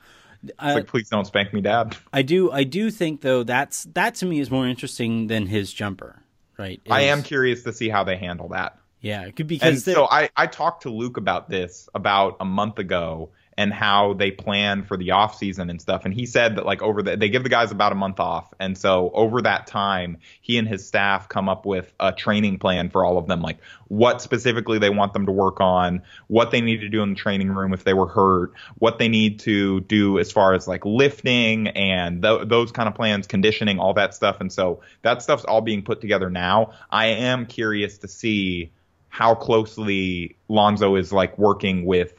Uh, 0.60 0.74
like, 0.76 0.88
please 0.88 1.10
don't 1.10 1.26
spank 1.26 1.54
me, 1.54 1.62
Dad. 1.62 1.96
I 2.14 2.22
do. 2.22 2.52
I 2.52 2.64
do 2.64 2.92
think 2.92 3.22
though 3.22 3.44
that's 3.44 3.84
that 3.94 4.16
to 4.16 4.26
me 4.26 4.40
is 4.40 4.52
more 4.52 4.68
interesting 4.68 5.28
than 5.28 5.48
his 5.48 5.72
jumper. 5.74 6.24
Right. 6.58 6.82
I 6.90 7.02
am 7.02 7.22
curious 7.22 7.64
to 7.64 7.74
see 7.74 7.88
how 7.88 8.04
they 8.04 8.18
handle 8.18 8.50
that. 8.50 8.80
Yeah, 9.00 9.30
because 9.30 9.84
so 9.84 10.08
I 10.10 10.30
I 10.36 10.48
talked 10.48 10.84
to 10.84 10.90
Luke 10.90 11.18
about 11.18 11.50
this 11.50 11.88
about 11.94 12.38
a 12.40 12.46
month 12.46 12.80
ago, 12.80 13.30
and 13.58 13.74
how 13.74 14.14
they 14.14 14.30
plan 14.30 14.84
for 14.84 14.98
the 14.98 15.12
off 15.12 15.36
season 15.36 15.70
and 15.70 15.82
stuff. 15.82 16.06
And 16.06 16.14
he 16.14 16.26
said 16.26 16.56
that 16.56 16.66
like 16.66 16.82
over 16.82 17.02
the 17.02 17.18
they 17.18 17.30
give 17.30 17.44
the 17.44 17.50
guys 17.50 17.72
about 17.72 17.92
a 17.92 17.96
month 17.96 18.20
off, 18.20 18.54
and 18.60 18.78
so 18.78 19.10
over 19.14 19.42
that 19.42 19.68
time, 19.68 20.18
he 20.42 20.58
and 20.58 20.68
his 20.68 20.88
staff 20.88 21.28
come 21.28 21.50
up 21.50 21.66
with 21.66 21.92
a 22.00 22.12
training 22.12 22.60
plan 22.60 22.90
for 22.90 23.04
all 23.04 23.18
of 23.18 23.28
them, 23.28 23.42
like 23.42 23.58
what 23.88 24.22
specifically 24.22 24.80
they 24.80 24.90
want 24.90 25.14
them 25.14 25.26
to 25.26 25.32
work 25.32 25.60
on, 25.60 26.04
what 26.28 26.52
they 26.52 26.62
need 26.62 26.82
to 26.82 26.90
do 26.90 27.02
in 27.02 27.10
the 27.10 27.16
training 27.16 27.50
room 27.50 27.74
if 27.74 27.84
they 27.84 27.94
were 27.94 28.08
hurt, 28.08 28.54
what 28.78 29.00
they 29.00 29.08
need 29.08 29.40
to 29.40 29.82
do 29.82 30.20
as 30.20 30.32
far 30.32 30.54
as 30.54 30.68
like 30.68 30.86
lifting 30.86 31.70
and 31.70 32.22
th- 32.22 32.48
those 32.48 32.72
kind 32.72 32.88
of 32.88 32.96
plans, 32.96 33.28
conditioning, 33.28 33.80
all 33.80 33.94
that 33.94 34.14
stuff. 34.14 34.40
And 34.40 34.52
so 34.52 34.82
that 35.02 35.22
stuff's 35.22 35.46
all 35.46 35.62
being 35.62 35.84
put 35.84 36.02
together 36.02 36.30
now. 36.30 36.74
I 36.92 37.08
am 37.08 37.46
curious 37.46 37.98
to 38.00 38.08
see 38.08 38.72
how 39.10 39.34
closely 39.34 40.36
Lonzo 40.48 40.96
is 40.96 41.12
like 41.12 41.38
working 41.38 41.86
with 41.86 42.17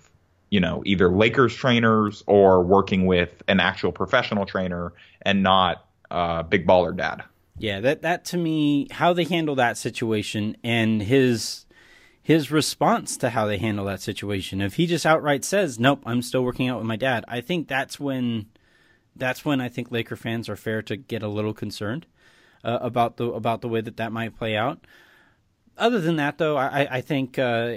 you 0.51 0.61
know, 0.61 0.83
either 0.87 1.11
Lakers 1.11 1.55
trainers 1.55 2.23
or 2.27 2.63
working 2.63 3.07
with 3.07 3.43
an 3.49 3.61
actual 3.61 3.93
professional 3.93 4.47
trainer 4.47 4.93
and 5.23 5.43
not 5.43 5.87
uh, 6.11 6.43
big 6.43 6.67
baller 6.67 6.97
dad. 6.97 7.23
Yeah, 7.59 7.81
that 7.81 8.03
that 8.03 8.25
to 8.27 8.37
me, 8.37 8.87
how 8.91 9.13
they 9.13 9.25
handle 9.25 9.55
that 9.57 9.77
situation 9.77 10.57
and 10.63 11.03
his 11.03 11.67
his 12.23 12.51
response 12.51 13.17
to 13.17 13.31
how 13.31 13.47
they 13.47 13.59
handle 13.59 13.87
that 13.87 14.01
situation. 14.01 14.61
If 14.61 14.75
he 14.75 14.87
just 14.87 15.05
outright 15.05 15.45
says, 15.45 15.79
"Nope, 15.79 16.03
I'm 16.07 16.23
still 16.23 16.45
working 16.45 16.69
out 16.69 16.79
with 16.79 16.87
my 16.87 16.97
dad," 16.97 17.25
I 17.27 17.41
think 17.41 17.69
that's 17.69 17.99
when 17.99 18.47
that's 19.17 19.45
when 19.45 19.61
I 19.61 19.69
think 19.69 19.91
Laker 19.91 20.17
fans 20.17 20.49
are 20.49 20.57
fair 20.57 20.83
to 20.83 20.97
get 20.97 21.23
a 21.23 21.29
little 21.29 21.53
concerned 21.53 22.07
uh, 22.63 22.79
about 22.81 23.17
the 23.17 23.27
about 23.33 23.61
the 23.61 23.69
way 23.69 23.81
that 23.81 23.97
that 23.97 24.13
might 24.13 24.37
play 24.37 24.57
out. 24.57 24.87
Other 25.77 26.01
than 26.01 26.17
that, 26.17 26.39
though, 26.39 26.57
I, 26.57 26.97
I 26.97 27.01
think 27.01 27.39
uh, 27.39 27.75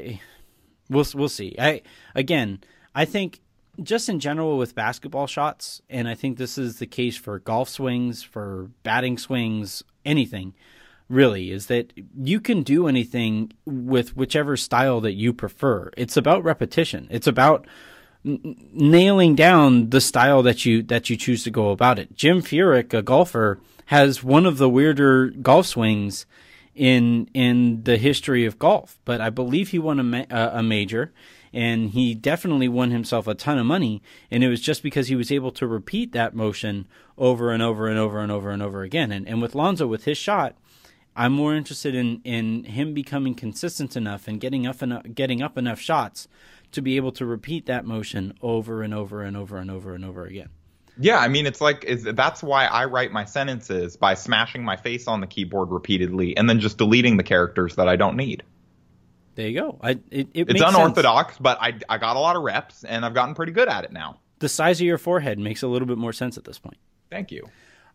We'll 0.91 1.05
we'll 1.15 1.29
see. 1.29 1.55
I 1.57 1.81
again, 2.13 2.59
I 2.93 3.05
think 3.05 3.39
just 3.81 4.09
in 4.09 4.19
general 4.19 4.57
with 4.57 4.75
basketball 4.75 5.25
shots, 5.25 5.81
and 5.89 6.07
I 6.07 6.15
think 6.15 6.37
this 6.37 6.57
is 6.57 6.79
the 6.79 6.85
case 6.85 7.15
for 7.15 7.39
golf 7.39 7.69
swings, 7.69 8.21
for 8.21 8.69
batting 8.83 9.17
swings, 9.17 9.83
anything 10.05 10.53
really 11.07 11.51
is 11.51 11.67
that 11.67 11.91
you 12.17 12.39
can 12.39 12.63
do 12.63 12.87
anything 12.87 13.51
with 13.65 14.15
whichever 14.15 14.55
style 14.55 15.01
that 15.01 15.13
you 15.13 15.33
prefer. 15.33 15.91
It's 15.97 16.17
about 16.17 16.43
repetition. 16.43 17.07
It's 17.09 17.27
about 17.27 17.65
n- 18.25 18.55
nailing 18.73 19.35
down 19.35 19.89
the 19.89 20.01
style 20.01 20.43
that 20.43 20.65
you 20.65 20.83
that 20.83 21.09
you 21.09 21.15
choose 21.17 21.43
to 21.43 21.51
go 21.51 21.69
about 21.69 21.99
it. 21.99 22.15
Jim 22.15 22.41
Furyk, 22.41 22.93
a 22.93 23.01
golfer, 23.01 23.59
has 23.87 24.23
one 24.23 24.45
of 24.45 24.57
the 24.57 24.69
weirder 24.69 25.29
golf 25.29 25.67
swings 25.67 26.25
in 26.75 27.29
in 27.33 27.83
the 27.83 27.97
history 27.97 28.45
of 28.45 28.59
golf. 28.59 28.99
But 29.05 29.21
I 29.21 29.29
believe 29.29 29.69
he 29.69 29.79
won 29.79 29.99
a, 29.99 30.03
ma- 30.03 30.25
uh, 30.29 30.51
a 30.53 30.63
major, 30.63 31.13
and 31.53 31.89
he 31.89 32.15
definitely 32.15 32.67
won 32.67 32.91
himself 32.91 33.27
a 33.27 33.35
ton 33.35 33.57
of 33.57 33.65
money. 33.65 34.01
And 34.29 34.43
it 34.43 34.47
was 34.49 34.61
just 34.61 34.83
because 34.83 35.07
he 35.07 35.15
was 35.15 35.31
able 35.31 35.51
to 35.51 35.67
repeat 35.67 36.11
that 36.13 36.35
motion 36.35 36.87
over 37.17 37.51
and 37.51 37.61
over 37.61 37.87
and 37.87 37.99
over 37.99 38.19
and 38.19 38.31
over 38.31 38.51
and 38.51 38.63
over 38.63 38.83
again. 38.83 39.11
And 39.11 39.27
and 39.27 39.41
with 39.41 39.55
Lonzo, 39.55 39.87
with 39.87 40.05
his 40.05 40.17
shot, 40.17 40.55
I'm 41.15 41.33
more 41.33 41.55
interested 41.55 41.93
in 41.93 42.21
in 42.23 42.63
him 42.63 42.93
becoming 42.93 43.35
consistent 43.35 43.97
enough 43.97 44.27
and 44.27 44.39
getting 44.39 44.65
up 44.65 44.81
enough 44.81 45.03
getting 45.13 45.41
up 45.41 45.57
enough 45.57 45.79
shots 45.79 46.27
to 46.71 46.81
be 46.81 46.95
able 46.95 47.11
to 47.11 47.25
repeat 47.25 47.65
that 47.65 47.85
motion 47.85 48.33
over 48.41 48.81
and 48.81 48.93
over 48.93 49.23
and 49.23 49.35
over 49.35 49.57
and 49.57 49.69
over 49.69 49.93
and 49.93 50.05
over 50.05 50.25
again. 50.25 50.49
Yeah, 50.99 51.17
I 51.17 51.27
mean, 51.27 51.45
it's 51.45 51.61
like 51.61 51.83
is 51.83 52.03
that's 52.03 52.43
why 52.43 52.65
I 52.65 52.85
write 52.85 53.11
my 53.11 53.25
sentences 53.25 53.97
by 53.97 54.13
smashing 54.13 54.63
my 54.63 54.75
face 54.75 55.07
on 55.07 55.21
the 55.21 55.27
keyboard 55.27 55.71
repeatedly 55.71 56.37
and 56.37 56.49
then 56.49 56.59
just 56.59 56.77
deleting 56.77 57.17
the 57.17 57.23
characters 57.23 57.75
that 57.75 57.87
I 57.87 57.95
don't 57.95 58.15
need. 58.15 58.43
There 59.35 59.47
you 59.47 59.59
go. 59.59 59.79
I, 59.81 59.91
it, 60.11 60.27
it 60.33 60.49
it's 60.49 60.61
unorthodox, 60.61 61.33
sense. 61.33 61.41
but 61.41 61.57
I 61.61 61.73
I 61.89 61.97
got 61.97 62.15
a 62.17 62.19
lot 62.19 62.35
of 62.35 62.43
reps 62.43 62.83
and 62.83 63.05
I've 63.05 63.13
gotten 63.13 63.33
pretty 63.33 63.53
good 63.53 63.69
at 63.69 63.85
it 63.85 63.91
now. 63.91 64.19
The 64.39 64.49
size 64.49 64.81
of 64.81 64.87
your 64.87 64.97
forehead 64.97 65.39
makes 65.39 65.63
a 65.63 65.67
little 65.67 65.87
bit 65.87 65.97
more 65.97 66.13
sense 66.13 66.37
at 66.37 66.43
this 66.43 66.59
point. 66.59 66.77
Thank 67.09 67.31
you. 67.31 67.47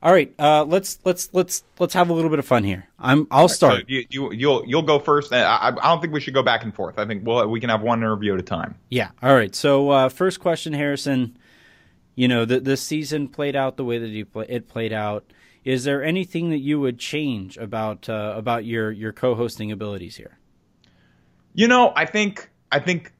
All 0.03 0.13
right, 0.13 0.33
uh, 0.39 0.65
let's 0.65 0.99
let's 1.05 1.31
let's 1.33 1.65
let's 1.79 1.95
have 1.95 2.11
a 2.11 2.13
little 2.13 2.31
bit 2.31 2.39
of 2.39 2.47
fun 2.47 2.65
here. 2.65 2.87
I'm 2.99 3.27
I'll 3.31 3.49
start. 3.49 3.81
So 3.81 3.85
you, 3.89 4.07
you 4.11 4.33
you'll 4.33 4.65
you'll 4.67 4.83
go 4.83 4.99
first. 4.99 5.33
I, 5.33 5.69
I 5.69 5.71
don't 5.71 6.01
think 6.01 6.13
we 6.13 6.21
should 6.21 6.35
go 6.35 6.43
back 6.43 6.65
and 6.65 6.75
forth. 6.75 6.99
I 6.99 7.07
think 7.07 7.27
we'll 7.27 7.49
we 7.49 7.61
can 7.61 7.71
have 7.71 7.83
one 7.83 8.01
interview 8.01 8.35
at 8.35 8.41
a 8.41 8.43
time. 8.43 8.77
Yeah. 8.91 9.11
All 9.23 9.35
right. 9.35 9.55
So 9.55 9.91
uh, 9.91 10.09
first 10.09 10.41
question, 10.41 10.75
Harrison 10.75 11.37
you 12.16 12.26
know, 12.26 12.44
the 12.44 12.59
the 12.59 12.76
season 12.76 13.29
played 13.29 13.55
out 13.55 13.76
the 13.76 13.85
way 13.85 13.98
that 13.98 14.09
you 14.09 14.24
play, 14.24 14.46
it 14.48 14.68
played 14.68 14.92
out. 14.92 15.33
Is 15.64 15.85
there 15.85 16.02
anything 16.02 16.50
that 16.50 16.59
you 16.59 16.81
would 16.81 16.98
change 16.98 17.57
about 17.59 18.09
uh, 18.09 18.33
about 18.37 18.64
your 18.64 18.90
your 18.90 19.12
co-hosting 19.12 19.70
abilities 19.70 20.16
here? 20.16 20.38
You 21.55 21.68
know, 21.68 21.92
I 21.94 22.07
think 22.07 22.50
I 22.72 22.81
think 22.81 23.12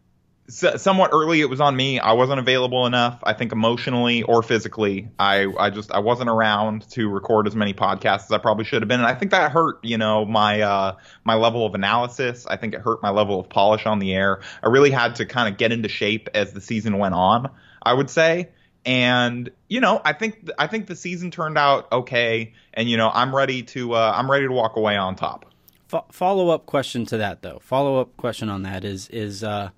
somewhat 0.49 1.11
early 1.13 1.41
it 1.41 1.51
was 1.51 1.61
on 1.61 1.77
me. 1.77 1.99
I 1.99 2.13
wasn't 2.13 2.39
available 2.39 2.87
enough. 2.87 3.19
I 3.23 3.33
think 3.33 3.53
emotionally 3.53 4.23
or 4.23 4.43
physically 4.43 5.09
i 5.19 5.47
i 5.59 5.71
just 5.71 5.91
i 5.91 5.99
wasn't 5.99 6.31
around 6.31 6.89
to 6.91 7.09
record 7.09 7.49
as 7.49 7.57
many 7.57 7.75
podcasts 7.75 8.27
as 8.27 8.31
i 8.31 8.39
probably 8.39 8.65
should 8.65 8.81
have 8.81 8.89
been. 8.89 9.01
And 9.01 9.09
i 9.09 9.15
think 9.15 9.33
that 9.33 9.51
hurt 9.51 9.85
you 9.85 9.99
know 9.99 10.25
my 10.25 10.61
uh 10.61 10.97
my 11.25 11.35
level 11.35 11.67
of 11.67 11.75
analysis. 11.75 12.47
I 12.47 12.57
think 12.57 12.75
it 12.75 12.81
hurt 12.81 13.03
my 13.03 13.11
level 13.11 13.41
of 13.41 13.49
polish 13.49 13.87
on 13.87 13.99
the 13.99 14.15
air. 14.15 14.41
I 14.63 14.69
really 14.69 14.93
had 14.93 15.17
to 15.17 15.27
kind 15.27 15.53
of 15.53 15.59
get 15.59 15.73
into 15.73 15.89
shape 15.89 16.29
as 16.33 16.53
the 16.53 16.61
season 16.61 16.99
went 16.99 17.15
on 17.15 17.51
i 17.83 17.93
would 17.93 18.09
say 18.09 18.49
and 18.87 19.51
you 19.69 19.81
know 19.81 20.01
i 20.05 20.13
think 20.13 20.49
i 20.59 20.67
think 20.67 20.87
the 20.87 20.97
season 20.97 21.31
turned 21.31 21.59
out 21.59 21.91
okay 21.93 22.55
and 22.73 22.89
you 22.89 22.97
know 22.97 23.11
i'm 23.13 23.35
ready 23.35 23.63
to 23.63 23.93
uh 23.93 24.13
i'm 24.17 24.31
ready 24.31 24.47
to 24.47 24.53
walk 24.53 24.77
away 24.77 24.97
on 24.97 25.15
top 25.15 25.45
Fo- 25.89 26.07
follow 26.11 26.49
up 26.49 26.65
question 26.65 27.05
to 27.05 27.19
that 27.19 27.43
though 27.43 27.59
follow 27.59 28.01
up 28.01 28.17
question 28.17 28.49
on 28.49 28.63
that 28.63 28.85
is 28.85 29.09
is 29.09 29.45
uh 29.45 29.71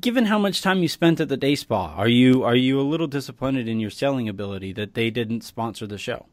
given 0.00 0.26
how 0.26 0.38
much 0.38 0.62
time 0.62 0.82
you 0.82 0.88
spent 0.88 1.20
at 1.20 1.28
the 1.28 1.36
day 1.36 1.54
spa, 1.54 1.94
are 1.94 2.08
you 2.08 2.44
are 2.44 2.56
you 2.56 2.80
a 2.80 2.82
little 2.82 3.06
disappointed 3.06 3.68
in 3.68 3.80
your 3.80 3.90
selling 3.90 4.28
ability 4.28 4.72
that 4.72 4.94
they 4.94 5.10
didn't 5.10 5.42
sponsor 5.42 5.86
the 5.86 5.98
show? 5.98 6.26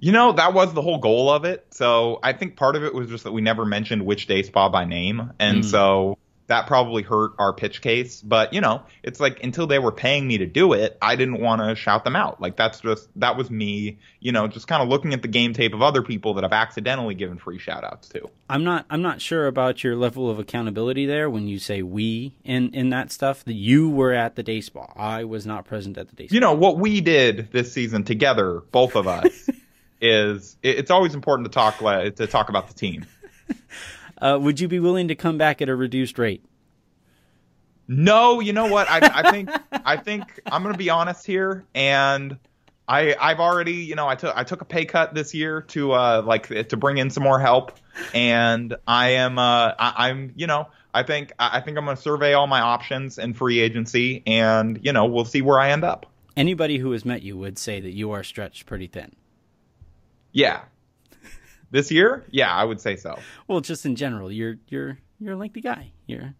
You 0.00 0.12
know, 0.12 0.32
that 0.32 0.54
was 0.54 0.74
the 0.74 0.82
whole 0.82 0.98
goal 0.98 1.28
of 1.30 1.44
it. 1.44 1.66
So 1.70 2.20
I 2.22 2.32
think 2.32 2.56
part 2.56 2.76
of 2.76 2.84
it 2.84 2.94
was 2.94 3.08
just 3.08 3.24
that 3.24 3.32
we 3.32 3.40
never 3.40 3.64
mentioned 3.64 4.06
which 4.06 4.26
day 4.26 4.42
spa 4.42 4.68
by 4.68 4.84
name. 4.84 5.32
And 5.40 5.64
mm. 5.64 5.64
so 5.64 6.18
that 6.48 6.66
probably 6.66 7.02
hurt 7.02 7.32
our 7.38 7.52
pitch 7.52 7.80
case. 7.80 8.20
But 8.20 8.52
you 8.52 8.60
know, 8.60 8.82
it's 9.02 9.20
like 9.20 9.42
until 9.44 9.66
they 9.66 9.78
were 9.78 9.92
paying 9.92 10.26
me 10.26 10.38
to 10.38 10.46
do 10.46 10.72
it, 10.72 10.98
I 11.00 11.14
didn't 11.14 11.40
want 11.40 11.60
to 11.62 11.74
shout 11.76 12.04
them 12.04 12.16
out. 12.16 12.40
Like 12.40 12.56
that's 12.56 12.80
just 12.80 13.08
that 13.16 13.36
was 13.36 13.50
me, 13.50 13.98
you 14.20 14.32
know, 14.32 14.48
just 14.48 14.66
kind 14.66 14.82
of 14.82 14.88
looking 14.88 15.12
at 15.14 15.22
the 15.22 15.28
game 15.28 15.52
tape 15.52 15.74
of 15.74 15.82
other 15.82 16.02
people 16.02 16.34
that 16.34 16.44
I've 16.44 16.52
accidentally 16.52 17.14
given 17.14 17.38
free 17.38 17.58
shout 17.58 17.84
outs 17.84 18.08
to. 18.08 18.28
I'm 18.48 18.64
not 18.64 18.86
I'm 18.90 19.02
not 19.02 19.20
sure 19.20 19.46
about 19.46 19.84
your 19.84 19.94
level 19.94 20.28
of 20.30 20.38
accountability 20.38 21.06
there 21.06 21.30
when 21.30 21.46
you 21.46 21.58
say 21.58 21.82
we 21.82 22.34
in 22.44 22.74
in 22.74 22.90
that 22.90 23.12
stuff. 23.12 23.44
That 23.44 23.54
you 23.54 23.90
were 23.90 24.12
at 24.12 24.34
the 24.34 24.42
day 24.42 24.60
spa. 24.60 24.90
I 24.96 25.24
was 25.24 25.46
not 25.46 25.66
present 25.66 25.98
at 25.98 26.08
the 26.08 26.16
day 26.16 26.26
spa. 26.26 26.34
You 26.34 26.40
know, 26.40 26.54
what 26.54 26.78
we 26.78 27.00
did 27.00 27.52
this 27.52 27.72
season 27.72 28.04
together, 28.04 28.62
both 28.72 28.96
of 28.96 29.06
us, 29.06 29.50
is 30.00 30.56
it's 30.62 30.90
always 30.90 31.14
important 31.14 31.46
to 31.46 31.54
talk 31.54 31.78
to 31.78 32.26
talk 32.26 32.48
about 32.48 32.68
the 32.68 32.74
team. 32.74 33.04
Uh, 34.20 34.38
would 34.40 34.60
you 34.60 34.68
be 34.68 34.80
willing 34.80 35.08
to 35.08 35.14
come 35.14 35.38
back 35.38 35.62
at 35.62 35.68
a 35.68 35.76
reduced 35.76 36.18
rate? 36.18 36.44
No, 37.86 38.40
you 38.40 38.52
know 38.52 38.66
what? 38.66 38.88
I, 38.90 39.00
I 39.02 39.30
think 39.30 39.50
I 39.72 39.96
think 39.96 40.40
I'm 40.46 40.62
going 40.62 40.74
to 40.74 40.78
be 40.78 40.90
honest 40.90 41.24
here, 41.24 41.64
and 41.74 42.36
I 42.86 43.16
I've 43.18 43.40
already 43.40 43.72
you 43.72 43.94
know 43.94 44.06
I 44.06 44.14
took 44.14 44.36
I 44.36 44.44
took 44.44 44.60
a 44.60 44.66
pay 44.66 44.84
cut 44.84 45.14
this 45.14 45.34
year 45.34 45.62
to 45.62 45.92
uh 45.92 46.22
like 46.24 46.68
to 46.68 46.76
bring 46.76 46.98
in 46.98 47.08
some 47.08 47.22
more 47.22 47.40
help, 47.40 47.78
and 48.12 48.76
I 48.86 49.10
am 49.10 49.38
uh 49.38 49.72
I, 49.78 50.08
I'm 50.08 50.34
you 50.36 50.46
know 50.46 50.68
I 50.92 51.02
think 51.02 51.32
I 51.38 51.60
think 51.60 51.78
I'm 51.78 51.84
going 51.84 51.96
to 51.96 52.02
survey 52.02 52.34
all 52.34 52.46
my 52.46 52.60
options 52.60 53.18
in 53.18 53.32
free 53.32 53.60
agency, 53.60 54.22
and 54.26 54.78
you 54.82 54.92
know 54.92 55.06
we'll 55.06 55.24
see 55.24 55.42
where 55.42 55.58
I 55.58 55.70
end 55.70 55.84
up. 55.84 56.06
Anybody 56.36 56.78
who 56.78 56.92
has 56.92 57.04
met 57.04 57.22
you 57.22 57.36
would 57.36 57.58
say 57.58 57.80
that 57.80 57.92
you 57.92 58.10
are 58.10 58.22
stretched 58.22 58.66
pretty 58.66 58.86
thin. 58.86 59.14
Yeah, 60.32 60.60
this 61.70 61.90
year, 61.90 62.24
yeah, 62.30 62.52
I 62.52 62.64
would 62.64 62.80
say 62.80 62.96
so. 62.96 63.18
Well, 63.46 63.60
just 63.60 63.84
in 63.86 63.96
general, 63.96 64.32
you're 64.32 64.56
you're 64.68 64.98
you're 65.20 65.34
a 65.34 65.36
lengthy 65.36 65.60
guy. 65.60 65.92
You're 66.06 66.34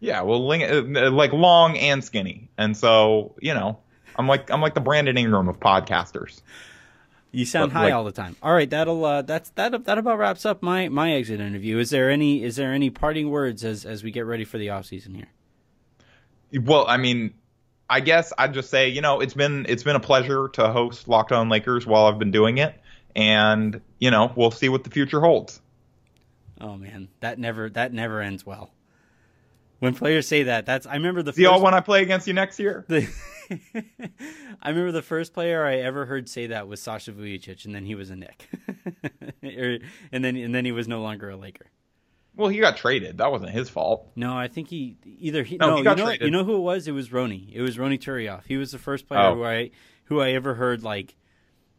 yeah, 0.00 0.22
well, 0.22 0.50
uh, 0.52 1.10
like 1.10 1.32
long 1.32 1.78
and 1.78 2.04
skinny, 2.04 2.50
and 2.58 2.76
so 2.76 3.34
you 3.40 3.54
know, 3.54 3.78
I'm 4.16 4.26
like 4.26 4.50
I'm 4.50 4.60
like 4.60 4.74
the 4.74 4.80
Brandon 4.80 5.16
Ingram 5.16 5.48
of 5.48 5.58
podcasters. 5.58 6.42
You 7.32 7.44
sound 7.44 7.72
but, 7.72 7.78
high 7.78 7.84
like, 7.86 7.94
all 7.94 8.04
the 8.04 8.12
time. 8.12 8.36
All 8.42 8.52
right, 8.52 8.68
that'll 8.68 9.04
uh, 9.04 9.22
that's 9.22 9.50
that 9.50 9.84
that 9.84 9.98
about 9.98 10.18
wraps 10.18 10.44
up 10.44 10.62
my 10.62 10.88
my 10.88 11.12
exit 11.12 11.40
interview. 11.40 11.78
Is 11.78 11.90
there 11.90 12.10
any 12.10 12.42
is 12.42 12.56
there 12.56 12.72
any 12.72 12.90
parting 12.90 13.30
words 13.30 13.64
as 13.64 13.84
as 13.84 14.02
we 14.02 14.10
get 14.10 14.26
ready 14.26 14.44
for 14.44 14.58
the 14.58 14.70
off 14.70 14.86
season 14.86 15.14
here? 15.14 15.28
Well, 16.62 16.86
I 16.86 16.96
mean, 16.96 17.34
I 17.88 18.00
guess 18.00 18.32
I'd 18.36 18.54
just 18.54 18.70
say 18.70 18.88
you 18.88 19.00
know 19.00 19.20
it's 19.20 19.34
been 19.34 19.66
it's 19.68 19.82
been 19.82 19.96
a 19.96 20.00
pleasure 20.00 20.48
to 20.54 20.68
host 20.68 21.08
Locked 21.08 21.32
On 21.32 21.48
Lakers 21.48 21.86
while 21.86 22.06
I've 22.06 22.18
been 22.18 22.32
doing 22.32 22.58
it 22.58 22.78
and 23.16 23.80
you 23.98 24.10
know 24.10 24.30
we'll 24.36 24.52
see 24.52 24.68
what 24.68 24.84
the 24.84 24.90
future 24.90 25.20
holds. 25.20 25.60
Oh 26.60 26.76
man, 26.76 27.08
that 27.20 27.38
never 27.38 27.68
that 27.70 27.92
never 27.92 28.20
ends 28.20 28.46
well. 28.46 28.70
When 29.78 29.94
players 29.94 30.28
say 30.28 30.44
that, 30.44 30.64
that's 30.66 30.86
I 30.86 30.94
remember 30.94 31.22
the. 31.22 31.32
See 31.32 31.42
first, 31.42 31.52
all 31.52 31.62
when 31.62 31.74
I 31.74 31.80
play 31.80 32.02
against 32.02 32.26
you 32.26 32.34
next 32.34 32.58
year. 32.58 32.84
The, 32.88 33.08
I 34.62 34.68
remember 34.68 34.92
the 34.92 35.02
first 35.02 35.32
player 35.32 35.64
I 35.64 35.76
ever 35.76 36.06
heard 36.06 36.28
say 36.28 36.48
that 36.48 36.68
was 36.68 36.80
Sasha 36.80 37.12
Vujacic, 37.12 37.64
and 37.64 37.74
then 37.74 37.84
he 37.84 37.94
was 37.94 38.10
a 38.10 38.16
Knick, 38.16 38.48
er, 39.44 39.78
and 40.12 40.24
then 40.24 40.36
and 40.36 40.54
then 40.54 40.64
he 40.64 40.72
was 40.72 40.86
no 40.86 41.00
longer 41.02 41.30
a 41.30 41.36
Laker. 41.36 41.66
Well, 42.36 42.50
he 42.50 42.58
got 42.58 42.76
traded. 42.76 43.18
That 43.18 43.32
wasn't 43.32 43.50
his 43.52 43.70
fault. 43.70 44.10
No, 44.14 44.36
I 44.36 44.48
think 44.48 44.68
he 44.68 44.98
either 45.04 45.42
he 45.42 45.56
no, 45.56 45.68
no 45.68 45.76
he 45.76 45.78
you 45.78 45.84
know 45.84 46.04
traded. 46.04 46.24
you 46.26 46.30
know 46.30 46.44
who 46.44 46.56
it 46.56 46.60
was? 46.60 46.86
It 46.86 46.92
was 46.92 47.10
Ronny. 47.12 47.50
It 47.54 47.62
was 47.62 47.78
Ronny 47.78 47.96
Turiaf. 47.96 48.42
He 48.46 48.58
was 48.58 48.72
the 48.72 48.78
first 48.78 49.08
player 49.08 49.28
oh. 49.28 49.34
who 49.36 49.44
I 49.44 49.70
who 50.04 50.20
I 50.20 50.32
ever 50.32 50.54
heard 50.54 50.82
like 50.82 51.16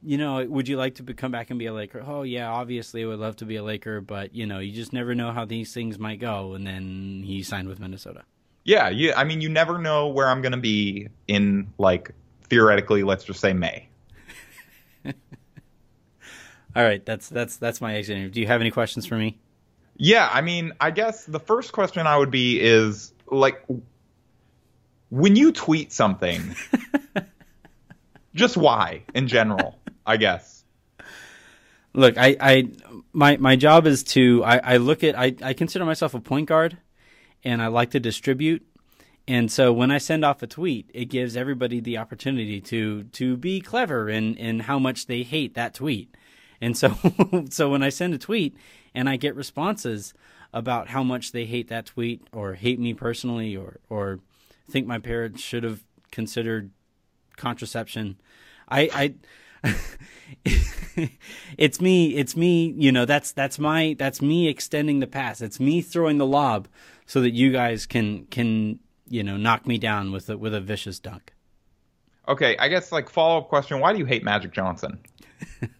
you 0.04 0.18
know, 0.18 0.46
would 0.46 0.68
you 0.68 0.78
like 0.78 0.96
to 0.96 1.04
come 1.14 1.32
back 1.32 1.50
and 1.50 1.58
be 1.60 1.66
a 1.66 1.74
Laker? 1.74 2.04
Oh 2.06 2.24
yeah, 2.24 2.50
obviously 2.50 3.04
I 3.04 3.08
would 3.08 3.20
love 3.20 3.36
to 3.38 3.46
be 3.46 3.56
a 3.56 3.64
Laker, 3.64 4.02
but 4.02 4.36
you 4.36 4.46
know, 4.46 4.60
you 4.60 4.72
just 4.72 4.94
never 4.94 5.16
know 5.16 5.32
how 5.32 5.46
these 5.46 5.74
things 5.74 5.98
might 5.98 6.20
go. 6.20 6.54
And 6.54 6.66
then 6.66 7.24
he 7.26 7.44
signed 7.44 7.68
with 7.68 7.80
Minnesota. 7.80 8.24
Yeah, 8.64 8.90
you, 8.90 9.14
I 9.14 9.24
mean, 9.24 9.42
you 9.42 9.50
never 9.50 9.78
know 9.78 10.08
where 10.10 10.28
I'm 10.28 10.42
going 10.42 10.52
to 10.52 10.58
be 10.58 11.08
in 11.28 11.74
like 11.78 12.12
theoretically, 12.44 13.04
let's 13.04 13.24
just 13.24 13.40
say 13.40 13.54
May. 13.54 13.88
All 15.06 16.84
right, 16.84 17.04
that's 17.06 17.30
that's 17.30 17.58
that's 17.58 17.82
my 17.82 17.96
exit. 17.96 18.32
Do 18.32 18.42
you 18.42 18.48
have 18.48 18.62
any 18.62 18.72
questions 18.72 19.06
for 19.06 19.16
me? 19.16 19.40
Yeah, 19.98 20.30
I 20.32 20.42
mean, 20.42 20.74
I 20.80 20.92
guess 20.92 21.26
the 21.26 21.40
first 21.40 21.72
question 21.72 22.06
I 22.06 22.18
would 22.18 22.30
be 22.30 22.60
is 22.60 23.14
like 23.32 23.66
when 25.10 25.36
you 25.36 25.52
tweet 25.52 25.92
something, 25.92 26.56
just 28.36 28.58
why 28.58 29.04
in 29.16 29.28
general? 29.28 29.80
I 30.08 30.18
guess. 30.18 30.64
Look, 31.94 32.18
I, 32.18 32.38
I 32.40 32.70
my 33.12 33.38
my 33.38 33.56
job 33.56 33.86
is 33.86 34.04
to 34.06 34.44
I, 34.44 34.58
I 34.64 34.78
look 34.78 35.04
at 35.04 35.18
I, 35.18 35.36
I 35.44 35.54
consider 35.54 35.84
myself 35.84 36.14
a 36.14 36.20
point 36.20 36.48
guard 36.48 36.78
and 37.44 37.62
I 37.62 37.68
like 37.68 37.92
to 37.92 38.00
distribute. 38.00 38.66
And 39.28 39.52
so 39.52 39.74
when 39.74 39.92
I 39.92 39.98
send 39.98 40.24
off 40.24 40.42
a 40.42 40.48
tweet, 40.48 40.90
it 40.94 41.06
gives 41.06 41.36
everybody 41.36 41.82
the 41.82 41.98
opportunity 41.98 42.62
to 42.62 43.04
to 43.04 43.36
be 43.36 43.60
clever 43.60 44.10
in, 44.10 44.36
in 44.36 44.62
how 44.62 44.80
much 44.80 45.08
they 45.08 45.24
hate 45.24 45.54
that 45.56 45.74
tweet. 45.74 46.16
And 46.62 46.78
so 46.78 46.96
so 47.50 47.70
when 47.70 47.84
I 47.84 47.90
send 47.90 48.14
a 48.14 48.18
tweet 48.18 48.56
and 48.96 49.10
I 49.10 49.18
get 49.18 49.36
responses 49.36 50.14
about 50.54 50.90
how 50.90 51.04
much 51.04 51.34
they 51.34 51.46
hate 51.46 51.68
that 51.68 51.88
tweet 51.88 52.26
or 52.32 52.54
hate 52.54 52.80
me 52.80 52.94
personally 52.94 53.58
or 53.58 53.80
or 53.90 54.20
think 54.70 54.88
my 54.88 55.00
parents 55.00 55.42
should 55.42 55.64
have 55.64 55.84
considered 56.12 56.72
contraception, 57.36 58.18
I 58.70 58.90
I 58.94 59.14
it's 61.58 61.80
me 61.80 62.16
it's 62.16 62.36
me 62.36 62.74
you 62.78 62.92
know 62.92 63.06
that's 63.06 63.32
that's 63.32 63.60
my 63.60 63.96
that's 63.98 64.22
me 64.22 64.48
extending 64.48 65.00
the 65.00 65.08
pass 65.08 65.42
it's 65.42 65.60
me 65.60 65.82
throwing 65.82 66.18
the 66.18 66.26
lob 66.26 66.68
so 67.06 67.22
that 67.22 67.32
you 67.32 67.52
guys 67.52 67.86
can 67.86 68.26
can 68.26 68.80
you 69.08 69.24
know 69.24 69.38
knock 69.38 69.66
me 69.68 69.78
down 69.78 70.12
with 70.12 70.30
a 70.30 70.38
with 70.38 70.54
a 70.54 70.62
vicious 70.62 71.00
dunk 71.00 71.34
okay 72.28 72.56
i 72.60 72.68
guess 72.68 72.92
like 72.92 73.10
follow-up 73.10 73.48
question 73.48 73.80
why 73.80 73.94
do 73.94 74.00
you 74.00 74.06
hate 74.06 74.24
magic 74.24 74.52
johnson? 74.52 75.00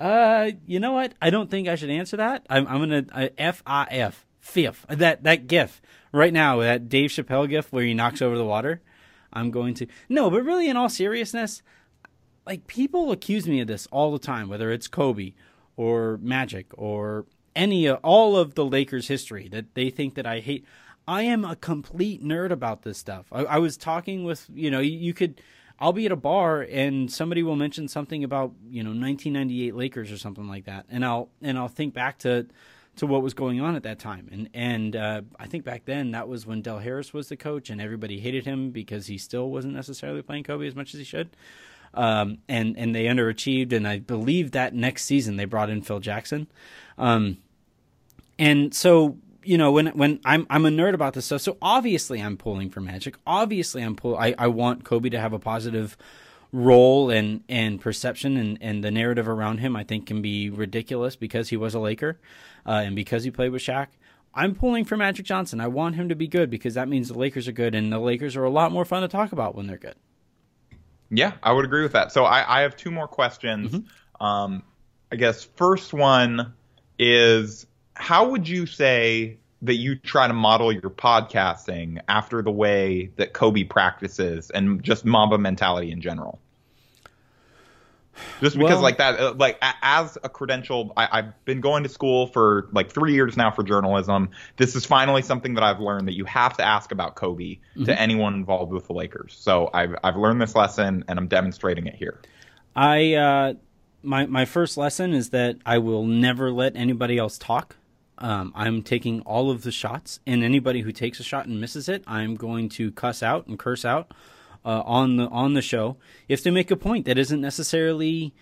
Uh 0.00 0.50
you 0.66 0.80
know 0.80 0.92
what? 0.92 1.14
I 1.22 1.30
don't 1.30 1.50
think 1.50 1.68
i 1.68 1.76
should 1.76 1.88
answer 1.88 2.16
that. 2.16 2.44
I'm, 2.50 2.66
I'm 2.66 2.78
gonna 2.80 3.04
uh, 3.12 3.28
f-i-f 3.38 4.26
fifth 4.40 4.84
that 4.88 5.22
that 5.22 5.46
gif 5.46 5.80
right 6.12 6.32
now 6.32 6.60
that 6.60 6.88
dave 6.88 7.10
chappelle 7.10 7.48
gif 7.48 7.72
where 7.72 7.84
he 7.84 7.94
knocks 7.94 8.20
over 8.20 8.36
the 8.36 8.44
water 8.44 8.82
I'm 9.34 9.50
going 9.50 9.74
to. 9.74 9.86
No, 10.08 10.30
but 10.30 10.44
really, 10.44 10.68
in 10.68 10.76
all 10.76 10.88
seriousness, 10.88 11.62
like 12.46 12.66
people 12.66 13.10
accuse 13.12 13.46
me 13.46 13.60
of 13.60 13.66
this 13.66 13.86
all 13.90 14.12
the 14.12 14.18
time, 14.18 14.48
whether 14.48 14.70
it's 14.70 14.88
Kobe 14.88 15.32
or 15.76 16.18
Magic 16.22 16.66
or 16.74 17.26
any 17.56 17.88
all 17.90 18.36
of 18.36 18.54
the 18.54 18.64
Lakers 18.64 19.08
history 19.08 19.48
that 19.48 19.74
they 19.74 19.90
think 19.90 20.14
that 20.14 20.26
I 20.26 20.40
hate. 20.40 20.64
I 21.06 21.22
am 21.22 21.44
a 21.44 21.54
complete 21.56 22.24
nerd 22.24 22.50
about 22.50 22.82
this 22.82 22.96
stuff. 22.96 23.26
I, 23.30 23.44
I 23.44 23.58
was 23.58 23.76
talking 23.76 24.24
with 24.24 24.48
you 24.52 24.70
know 24.70 24.80
you, 24.80 24.96
you 24.96 25.14
could. 25.14 25.40
I'll 25.80 25.92
be 25.92 26.06
at 26.06 26.12
a 26.12 26.16
bar 26.16 26.62
and 26.62 27.12
somebody 27.12 27.42
will 27.42 27.56
mention 27.56 27.88
something 27.88 28.22
about 28.22 28.52
you 28.70 28.82
know 28.82 28.90
1998 28.90 29.74
Lakers 29.74 30.12
or 30.12 30.16
something 30.16 30.48
like 30.48 30.64
that, 30.66 30.86
and 30.88 31.04
I'll 31.04 31.28
and 31.42 31.58
I'll 31.58 31.68
think 31.68 31.94
back 31.94 32.18
to 32.20 32.46
to 32.96 33.06
what 33.06 33.22
was 33.22 33.34
going 33.34 33.60
on 33.60 33.76
at 33.76 33.82
that 33.82 33.98
time. 33.98 34.28
And 34.30 34.48
and 34.54 34.96
uh, 34.96 35.22
I 35.38 35.46
think 35.46 35.64
back 35.64 35.84
then 35.84 36.12
that 36.12 36.28
was 36.28 36.46
when 36.46 36.62
Del 36.62 36.78
Harris 36.78 37.12
was 37.12 37.28
the 37.28 37.36
coach, 37.36 37.70
and 37.70 37.80
everybody 37.80 38.20
hated 38.20 38.44
him 38.44 38.70
because 38.70 39.06
he 39.06 39.18
still 39.18 39.50
wasn't 39.50 39.74
necessarily 39.74 40.22
playing 40.22 40.44
Kobe 40.44 40.66
as 40.66 40.74
much 40.74 40.94
as 40.94 40.98
he 40.98 41.04
should. 41.04 41.30
Um, 41.92 42.38
and 42.48 42.76
and 42.76 42.94
they 42.94 43.04
underachieved, 43.04 43.72
and 43.72 43.86
I 43.86 43.98
believe 43.98 44.52
that 44.52 44.74
next 44.74 45.04
season 45.04 45.36
they 45.36 45.44
brought 45.44 45.70
in 45.70 45.82
Phil 45.82 46.00
Jackson. 46.00 46.48
Um, 46.98 47.38
and 48.38 48.74
so 48.74 49.18
you 49.42 49.58
know 49.58 49.72
when 49.72 49.88
when 49.88 50.20
I'm 50.24 50.46
I'm 50.50 50.66
a 50.66 50.70
nerd 50.70 50.94
about 50.94 51.14
this 51.14 51.26
stuff, 51.26 51.40
so 51.40 51.56
obviously 51.62 52.20
I'm 52.20 52.36
pulling 52.36 52.70
for 52.70 52.80
Magic. 52.80 53.16
Obviously 53.26 53.82
I'm 53.82 53.96
pull. 53.96 54.16
I 54.16 54.34
I 54.38 54.48
want 54.48 54.84
Kobe 54.84 55.08
to 55.10 55.20
have 55.20 55.32
a 55.32 55.38
positive 55.38 55.96
role 56.54 57.10
and, 57.10 57.42
and 57.48 57.80
perception 57.80 58.36
and, 58.36 58.56
and 58.60 58.84
the 58.84 58.90
narrative 58.90 59.28
around 59.28 59.58
him, 59.58 59.74
I 59.74 59.82
think, 59.82 60.06
can 60.06 60.22
be 60.22 60.50
ridiculous 60.50 61.16
because 61.16 61.48
he 61.48 61.56
was 61.56 61.74
a 61.74 61.80
Laker 61.80 62.20
uh, 62.64 62.82
and 62.84 62.94
because 62.94 63.24
he 63.24 63.30
played 63.32 63.50
with 63.50 63.60
Shaq. 63.60 63.88
I'm 64.32 64.54
pulling 64.54 64.84
for 64.84 64.96
Magic 64.96 65.26
Johnson. 65.26 65.60
I 65.60 65.66
want 65.66 65.96
him 65.96 66.08
to 66.10 66.14
be 66.14 66.28
good 66.28 66.50
because 66.50 66.74
that 66.74 66.88
means 66.88 67.08
the 67.08 67.18
Lakers 67.18 67.48
are 67.48 67.52
good, 67.52 67.74
and 67.74 67.92
the 67.92 67.98
Lakers 67.98 68.36
are 68.36 68.44
a 68.44 68.50
lot 68.50 68.70
more 68.72 68.84
fun 68.84 69.02
to 69.02 69.08
talk 69.08 69.32
about 69.32 69.54
when 69.54 69.66
they're 69.66 69.76
good. 69.78 69.96
Yeah, 71.10 71.32
I 71.42 71.52
would 71.52 71.64
agree 71.64 71.82
with 71.82 71.92
that. 71.92 72.12
So 72.12 72.24
I, 72.24 72.58
I 72.58 72.62
have 72.62 72.76
two 72.76 72.90
more 72.90 73.08
questions. 73.08 73.72
Mm-hmm. 73.72 74.24
Um, 74.24 74.62
I 75.12 75.16
guess 75.16 75.44
first 75.56 75.92
one 75.92 76.52
is 76.98 77.66
how 77.94 78.30
would 78.30 78.48
you 78.48 78.66
say 78.66 79.38
that 79.64 79.76
you 79.76 79.96
try 79.96 80.28
to 80.28 80.34
model 80.34 80.70
your 80.70 80.90
podcasting 80.90 82.00
after 82.08 82.42
the 82.42 82.50
way 82.50 83.10
that 83.16 83.32
Kobe 83.32 83.64
practices 83.64 84.50
and 84.50 84.82
just 84.82 85.04
Mamba 85.04 85.38
mentality 85.38 85.90
in 85.90 86.00
general? 86.00 86.38
Just 88.40 88.56
because, 88.56 88.74
well, 88.74 88.80
like 88.80 88.98
that, 88.98 89.18
uh, 89.18 89.34
like 89.36 89.58
as 89.82 90.16
a 90.22 90.28
credentialed, 90.28 90.92
I, 90.96 91.16
have 91.16 91.44
been 91.44 91.60
going 91.60 91.82
to 91.82 91.88
school 91.88 92.28
for 92.28 92.68
like 92.72 92.92
three 92.92 93.14
years 93.14 93.36
now 93.36 93.50
for 93.50 93.64
journalism. 93.64 94.30
This 94.56 94.76
is 94.76 94.84
finally 94.84 95.22
something 95.22 95.54
that 95.54 95.64
I've 95.64 95.80
learned 95.80 96.06
that 96.06 96.14
you 96.14 96.24
have 96.26 96.56
to 96.58 96.64
ask 96.64 96.92
about 96.92 97.16
Kobe 97.16 97.44
mm-hmm. 97.44 97.84
to 97.84 98.00
anyone 98.00 98.34
involved 98.34 98.72
with 98.72 98.86
the 98.86 98.92
Lakers. 98.92 99.34
So 99.36 99.68
I've 99.74 99.96
I've 100.04 100.16
learned 100.16 100.40
this 100.40 100.54
lesson 100.54 101.04
and 101.08 101.18
I'm 101.18 101.26
demonstrating 101.26 101.88
it 101.88 101.96
here. 101.96 102.20
I 102.76 103.14
uh, 103.14 103.54
my 104.02 104.26
my 104.26 104.44
first 104.44 104.76
lesson 104.76 105.12
is 105.12 105.30
that 105.30 105.56
I 105.66 105.78
will 105.78 106.04
never 106.04 106.52
let 106.52 106.76
anybody 106.76 107.18
else 107.18 107.36
talk. 107.38 107.76
Um, 108.18 108.52
I'm 108.54 108.82
taking 108.82 109.20
all 109.22 109.50
of 109.50 109.62
the 109.62 109.72
shots, 109.72 110.20
and 110.26 110.44
anybody 110.44 110.82
who 110.82 110.92
takes 110.92 111.18
a 111.18 111.24
shot 111.24 111.46
and 111.46 111.60
misses 111.60 111.88
it, 111.88 112.04
I'm 112.06 112.36
going 112.36 112.68
to 112.70 112.92
cuss 112.92 113.22
out 113.22 113.46
and 113.46 113.58
curse 113.58 113.84
out 113.84 114.12
uh, 114.64 114.82
on 114.84 115.16
the 115.16 115.26
on 115.28 115.54
the 115.54 115.62
show. 115.62 115.96
If 116.28 116.42
they 116.42 116.50
make 116.50 116.70
a 116.70 116.76
point 116.76 117.06
that 117.06 117.18
isn't 117.18 117.40
necessarily 117.40 118.32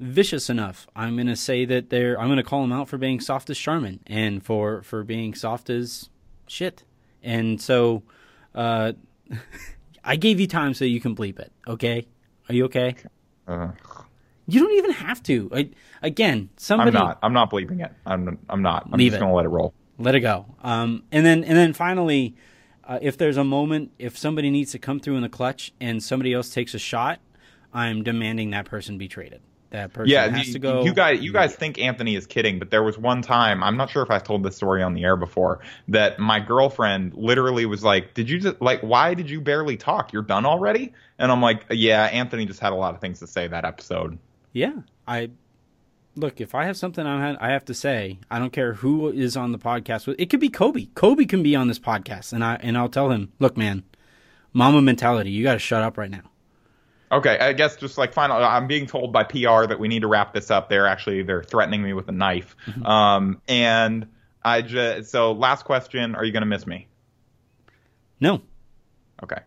vicious 0.00 0.50
enough, 0.50 0.86
I'm 0.96 1.16
going 1.16 1.28
to 1.28 1.36
say 1.36 1.64
that 1.64 1.90
they're. 1.90 2.18
I'm 2.20 2.26
going 2.26 2.38
to 2.38 2.42
call 2.42 2.62
them 2.62 2.72
out 2.72 2.88
for 2.88 2.98
being 2.98 3.20
soft 3.20 3.50
as 3.50 3.58
Charmin 3.58 4.00
and 4.06 4.44
for 4.44 4.82
for 4.82 5.04
being 5.04 5.34
soft 5.34 5.70
as 5.70 6.10
shit. 6.46 6.84
And 7.22 7.60
so, 7.60 8.02
uh, 8.54 8.92
I 10.04 10.16
gave 10.16 10.40
you 10.40 10.46
time 10.46 10.74
so 10.74 10.84
you 10.84 11.00
can 11.00 11.14
bleep 11.14 11.38
it. 11.38 11.52
Okay, 11.66 12.06
are 12.48 12.54
you 12.54 12.64
okay? 12.66 12.96
Uh, 13.46 13.68
you 14.46 14.60
don't 14.60 14.72
even 14.72 14.92
have 14.92 15.22
to. 15.24 15.50
I, 15.52 15.70
again, 16.02 16.50
somebody. 16.56 16.88
I'm 16.88 16.94
not. 16.94 17.18
I'm 17.22 17.32
not 17.32 17.50
bleeping 17.50 17.84
it. 17.84 17.92
I'm. 18.06 18.38
I'm 18.48 18.62
not. 18.62 18.88
I'm 18.92 18.98
just 18.98 19.18
going 19.18 19.30
to 19.30 19.36
let 19.36 19.46
it 19.46 19.50
roll. 19.50 19.74
Let 19.98 20.14
it 20.14 20.20
go. 20.20 20.46
Um, 20.62 21.04
and 21.12 21.24
then 21.24 21.44
and 21.44 21.56
then 21.56 21.72
finally, 21.72 22.34
uh, 22.84 22.98
if 23.00 23.16
there's 23.16 23.36
a 23.36 23.44
moment, 23.44 23.92
if 23.98 24.18
somebody 24.18 24.50
needs 24.50 24.72
to 24.72 24.78
come 24.78 25.00
through 25.00 25.16
in 25.16 25.22
the 25.22 25.28
clutch 25.28 25.72
and 25.80 26.02
somebody 26.02 26.32
else 26.32 26.50
takes 26.50 26.74
a 26.74 26.78
shot, 26.78 27.20
I'm 27.72 28.02
demanding 28.02 28.50
that 28.50 28.66
person 28.66 28.98
be 28.98 29.08
traded. 29.08 29.40
That 29.70 29.92
person 29.92 30.10
yeah, 30.12 30.28
has 30.28 30.52
to 30.52 30.60
go. 30.60 30.84
You 30.84 30.94
guys, 30.94 31.20
you 31.20 31.32
guys 31.32 31.56
think 31.56 31.80
Anthony 31.80 32.14
is 32.14 32.28
kidding, 32.28 32.60
but 32.60 32.70
there 32.70 32.84
was 32.84 32.96
one 32.96 33.22
time 33.22 33.60
I'm 33.60 33.76
not 33.76 33.90
sure 33.90 34.04
if 34.04 34.10
I've 34.10 34.22
told 34.22 34.44
this 34.44 34.54
story 34.54 34.84
on 34.84 34.94
the 34.94 35.02
air 35.02 35.16
before 35.16 35.60
that 35.88 36.20
my 36.20 36.38
girlfriend 36.38 37.14
literally 37.14 37.66
was 37.66 37.82
like, 37.82 38.14
"Did 38.14 38.30
you 38.30 38.38
just 38.38 38.62
like? 38.62 38.82
Why 38.82 39.14
did 39.14 39.28
you 39.28 39.40
barely 39.40 39.76
talk? 39.76 40.12
You're 40.12 40.22
done 40.22 40.46
already?" 40.46 40.92
And 41.18 41.32
I'm 41.32 41.42
like, 41.42 41.64
"Yeah, 41.70 42.04
Anthony 42.04 42.46
just 42.46 42.60
had 42.60 42.72
a 42.72 42.76
lot 42.76 42.94
of 42.94 43.00
things 43.00 43.18
to 43.18 43.26
say 43.26 43.48
that 43.48 43.64
episode." 43.64 44.16
Yeah, 44.54 44.82
I 45.06 45.30
look. 46.14 46.40
If 46.40 46.54
I 46.54 46.64
have 46.64 46.76
something 46.76 47.04
I 47.04 47.50
have 47.50 47.64
to 47.66 47.74
say, 47.74 48.20
I 48.30 48.38
don't 48.38 48.52
care 48.52 48.74
who 48.74 49.10
is 49.10 49.36
on 49.36 49.50
the 49.50 49.58
podcast. 49.58 50.14
It 50.16 50.30
could 50.30 50.38
be 50.38 50.48
Kobe. 50.48 50.86
Kobe 50.94 51.24
can 51.24 51.42
be 51.42 51.56
on 51.56 51.66
this 51.66 51.80
podcast, 51.80 52.32
and 52.32 52.42
I 52.42 52.54
and 52.62 52.78
I'll 52.78 52.88
tell 52.88 53.10
him, 53.10 53.32
look, 53.40 53.56
man, 53.56 53.82
Mamba 54.52 54.80
mentality. 54.80 55.32
You 55.32 55.42
got 55.42 55.54
to 55.54 55.58
shut 55.58 55.82
up 55.82 55.98
right 55.98 56.10
now. 56.10 56.30
Okay, 57.10 57.36
I 57.38 57.52
guess 57.52 57.76
just 57.76 57.98
like 57.98 58.12
final, 58.12 58.36
I'm 58.36 58.68
being 58.68 58.86
told 58.86 59.12
by 59.12 59.24
PR 59.24 59.66
that 59.66 59.78
we 59.78 59.88
need 59.88 60.00
to 60.00 60.08
wrap 60.08 60.32
this 60.32 60.50
up. 60.52 60.68
They're 60.68 60.86
actually 60.86 61.24
they're 61.24 61.42
threatening 61.42 61.82
me 61.82 61.92
with 61.92 62.08
a 62.08 62.12
knife. 62.12 62.56
Mm-hmm. 62.66 62.86
Um, 62.86 63.42
and 63.48 64.06
I 64.44 64.62
just 64.62 65.10
so 65.10 65.32
last 65.32 65.64
question: 65.64 66.14
Are 66.14 66.24
you 66.24 66.30
going 66.30 66.42
to 66.42 66.46
miss 66.46 66.64
me? 66.64 66.86
No. 68.20 68.40
Okay. 69.20 69.40